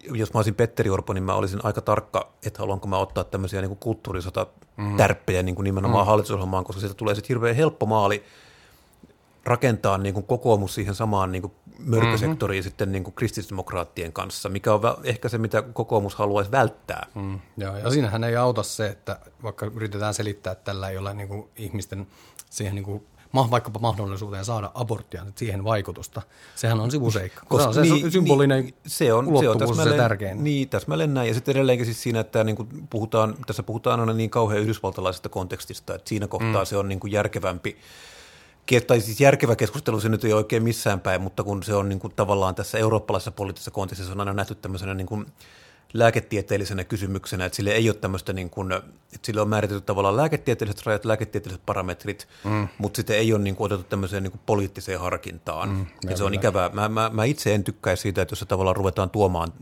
jos 0.02 0.34
mä 0.34 0.38
olisin 0.38 0.54
Petteri 0.54 0.90
Orpo, 0.90 1.12
niin 1.12 1.24
mä 1.24 1.34
olisin 1.34 1.60
aika 1.62 1.80
tarkka, 1.80 2.32
että 2.46 2.58
haluanko 2.58 2.88
mä 2.88 2.98
ottaa 2.98 3.24
tämmöisiä 3.24 3.60
niin 3.60 3.76
kulttuurisota 3.76 4.46
mm. 4.76 4.96
niin 5.42 5.54
kuin 5.54 5.64
nimenomaan 5.64 6.04
mm. 6.04 6.06
hallitusohjelmaan, 6.06 6.64
koska 6.64 6.80
siitä 6.80 6.94
tulee 6.94 7.14
sitten 7.14 7.28
hirveän 7.28 7.56
helppo 7.56 7.86
maali 7.86 8.24
rakentaa 9.44 9.98
niin 9.98 10.14
kuin 10.14 10.26
kokoomus 10.26 10.74
siihen 10.74 10.94
samaan 10.94 11.32
niin 11.32 11.42
kuin 11.42 11.52
mörkösektoriin 11.78 12.60
mm-hmm. 12.60 12.68
sitten 12.68 12.92
niin 12.92 13.04
kuin 13.04 13.14
kristillisdemokraattien 13.14 14.12
kanssa, 14.12 14.48
mikä 14.48 14.74
on 14.74 14.80
ehkä 15.04 15.28
se, 15.28 15.38
mitä 15.38 15.62
kokoomus 15.62 16.14
haluaisi 16.14 16.50
välttää. 16.50 17.06
Mm, 17.14 17.40
joo, 17.56 17.76
ja 17.76 17.90
siinähän 17.90 18.24
ei 18.24 18.36
auta 18.36 18.62
se, 18.62 18.86
että 18.86 19.18
vaikka 19.42 19.66
yritetään 19.66 20.14
selittää, 20.14 20.52
että 20.52 20.64
tällä 20.64 20.88
ei 20.88 20.98
ole 20.98 21.14
niin 21.14 21.28
kuin 21.28 21.48
ihmisten 21.56 22.06
siihen 22.50 22.74
niin 22.74 22.84
kuin 22.84 23.06
vaikkapa 23.34 23.80
mahdollisuuteen 23.80 24.44
saada 24.44 24.70
aborttia, 24.74 25.22
että 25.22 25.38
siihen 25.38 25.64
vaikutusta. 25.64 26.22
Sehän 26.54 26.80
on 26.80 26.90
sivuseikka. 26.90 27.42
Koska 27.48 27.72
se 27.72 27.80
on 27.80 27.86
se 27.86 27.94
niin, 27.94 28.12
symbolinen 28.12 28.64
niin, 28.64 28.74
se 28.86 29.12
on, 29.12 29.24
se 29.40 29.48
on 29.48 29.76
se 29.76 29.96
tärkein. 29.96 30.44
Niin, 30.44 30.68
täsmälleen 30.68 31.14
näin. 31.14 31.28
Ja 31.28 31.34
sitten 31.34 31.56
edelleenkin 31.56 31.86
siis 31.86 32.02
siinä, 32.02 32.20
että 32.20 32.44
niin 32.44 32.56
kuin 32.56 32.68
puhutaan, 32.90 33.34
tässä 33.46 33.62
puhutaan 33.62 34.00
aina 34.00 34.12
niin 34.12 34.30
kauhean 34.30 34.60
yhdysvaltalaisesta 34.62 35.28
kontekstista, 35.28 35.94
että 35.94 36.08
siinä 36.08 36.26
kohtaa 36.26 36.62
mm. 36.62 36.66
se 36.66 36.76
on 36.76 36.88
niin 36.88 37.00
kuin 37.00 37.12
järkevämpi 37.12 37.76
tai 38.86 39.00
siis 39.00 39.20
järkevä 39.20 39.56
keskustelu 39.56 40.00
se 40.00 40.08
nyt 40.08 40.24
ei 40.24 40.32
oikein 40.32 40.62
missään 40.62 41.00
päin, 41.00 41.20
mutta 41.20 41.44
kun 41.44 41.62
se 41.62 41.74
on 41.74 41.88
niin 41.88 41.98
kuin 41.98 42.12
tavallaan 42.16 42.54
tässä 42.54 42.78
eurooppalaisessa 42.78 43.30
poliittisessa 43.30 43.70
kontekstissa 43.70 44.12
on 44.12 44.20
aina 44.20 44.32
nähty 44.32 44.54
tämmöisenä 44.54 44.94
niin 44.94 45.06
kuin 45.06 45.26
lääketieteellisenä 45.92 46.84
kysymyksenä, 46.84 47.44
että 47.44 47.56
sille 47.56 47.70
ei 47.70 47.88
ole 47.88 47.96
tämmöistä, 47.96 48.32
niin 48.32 48.50
kuin, 48.50 48.72
että 48.72 49.26
sille 49.26 49.40
on 49.40 49.48
määritelty 49.48 49.86
tavallaan 49.86 50.16
lääketieteelliset 50.16 50.86
rajat, 50.86 51.04
lääketieteelliset 51.04 51.66
parametrit, 51.66 52.28
mm. 52.44 52.68
mutta 52.78 52.96
sitten 52.96 53.16
ei 53.16 53.32
ole 53.32 53.42
niin 53.42 53.56
kuin, 53.56 53.72
otettu 53.72 53.86
tämmöiseen 53.90 54.22
niin 54.22 54.30
kuin 54.30 54.40
poliittiseen 54.46 55.00
harkintaan. 55.00 55.68
Mm, 55.68 55.86
ja 56.10 56.16
se 56.16 56.24
on 56.24 56.34
ikävää. 56.34 56.68
Mä, 56.68 56.88
mä, 56.88 57.10
mä 57.12 57.24
itse 57.24 57.54
en 57.54 57.64
tykkää 57.64 57.96
siitä, 57.96 58.22
että 58.22 58.32
jos 58.32 58.38
se 58.38 58.46
tavallaan 58.46 58.76
ruvetaan 58.76 59.10
tuomaan 59.10 59.52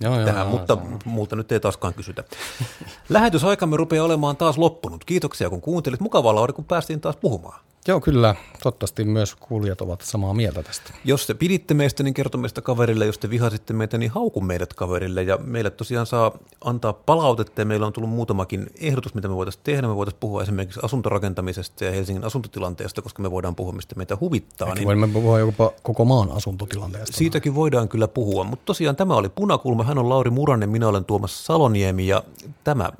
joo, 0.00 0.24
tähän, 0.24 0.46
joo, 0.46 0.58
mutta 0.58 0.78
joo. 0.82 0.98
multa 1.04 1.36
nyt 1.36 1.52
ei 1.52 1.60
taaskaan 1.60 1.94
kysytä. 1.94 2.24
Lähetysaikamme 3.08 3.76
rupeaa 3.76 4.04
olemaan 4.04 4.36
taas 4.36 4.58
loppunut. 4.58 5.04
Kiitoksia 5.04 5.50
kun 5.50 5.60
kuuntelit. 5.60 6.00
Mukavalla 6.00 6.40
oli, 6.40 6.52
kun 6.52 6.64
päästiin 6.64 7.00
taas 7.00 7.16
puhumaan. 7.16 7.60
Joo, 7.88 8.00
kyllä. 8.00 8.34
Toivottavasti 8.62 9.04
myös 9.04 9.34
kuulijat 9.34 9.80
ovat 9.80 10.00
samaa 10.00 10.34
mieltä 10.34 10.62
tästä. 10.62 10.94
Jos 11.04 11.26
te 11.26 11.34
piditte 11.34 11.74
meistä, 11.74 12.02
niin 12.02 12.14
kertomme 12.14 12.42
meistä 12.42 12.62
kaverille. 12.62 13.06
Jos 13.06 13.18
te 13.18 13.30
vihasitte 13.30 13.72
meitä, 13.72 13.98
niin 13.98 14.10
hauku 14.10 14.40
meidät 14.40 14.74
kaverille. 14.74 15.22
Ja 15.22 15.38
meille 15.44 15.70
tosiaan 15.70 16.06
saa 16.06 16.32
antaa 16.64 16.92
palautetta. 16.92 17.60
Ja 17.60 17.64
meillä 17.64 17.86
on 17.86 17.92
tullut 17.92 18.10
muutamakin 18.10 18.66
ehdotus, 18.80 19.14
mitä 19.14 19.28
me 19.28 19.34
voitaisiin 19.34 19.64
tehdä. 19.64 19.88
Me 19.88 19.96
voitaisiin 19.96 20.20
puhua 20.20 20.42
esimerkiksi 20.42 20.80
asuntorakentamisesta 20.82 21.84
ja 21.84 21.90
Helsingin 21.90 22.24
asuntotilanteesta, 22.24 23.02
koska 23.02 23.22
me 23.22 23.30
voidaan 23.30 23.54
puhua, 23.54 23.72
mistä 23.72 23.94
meitä 23.96 24.16
huvittaa. 24.20 24.74
niin 24.74 24.86
voimme 24.86 25.08
puhua 25.08 25.38
jopa 25.38 25.72
koko 25.82 26.04
maan 26.04 26.30
asuntotilanteesta. 26.30 27.16
Siitäkin 27.16 27.54
voidaan 27.54 27.88
kyllä 27.88 28.08
puhua. 28.08 28.44
Mutta 28.44 28.64
tosiaan 28.64 28.96
tämä 28.96 29.14
oli 29.14 29.28
Punakulma. 29.28 29.84
Hän 29.84 29.98
on 29.98 30.08
Lauri 30.08 30.30
Muranen, 30.30 30.70
minä 30.70 30.88
olen 30.88 31.04
Tuomas 31.04 31.46
Saloniemi. 31.46 32.06
Ja 32.06 32.22
tämä 32.64 32.90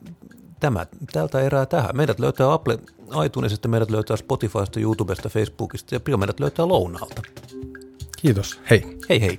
tämä 0.60 0.86
tältä 1.12 1.40
erää 1.40 1.66
tähän. 1.66 1.96
Meidät 1.96 2.20
löytää 2.20 2.52
Apple 2.52 2.78
iTunesista, 3.26 3.68
meidät 3.68 3.90
löytää 3.90 4.16
Spotifysta, 4.16 4.80
YouTubesta, 4.80 5.28
Facebookista 5.28 5.94
ja 5.94 6.00
pian 6.00 6.18
meidät 6.18 6.40
löytää 6.40 6.68
lounaalta. 6.68 7.22
Kiitos. 8.22 8.60
Hei. 8.70 8.98
Hei 9.08 9.20
hei. 9.20 9.38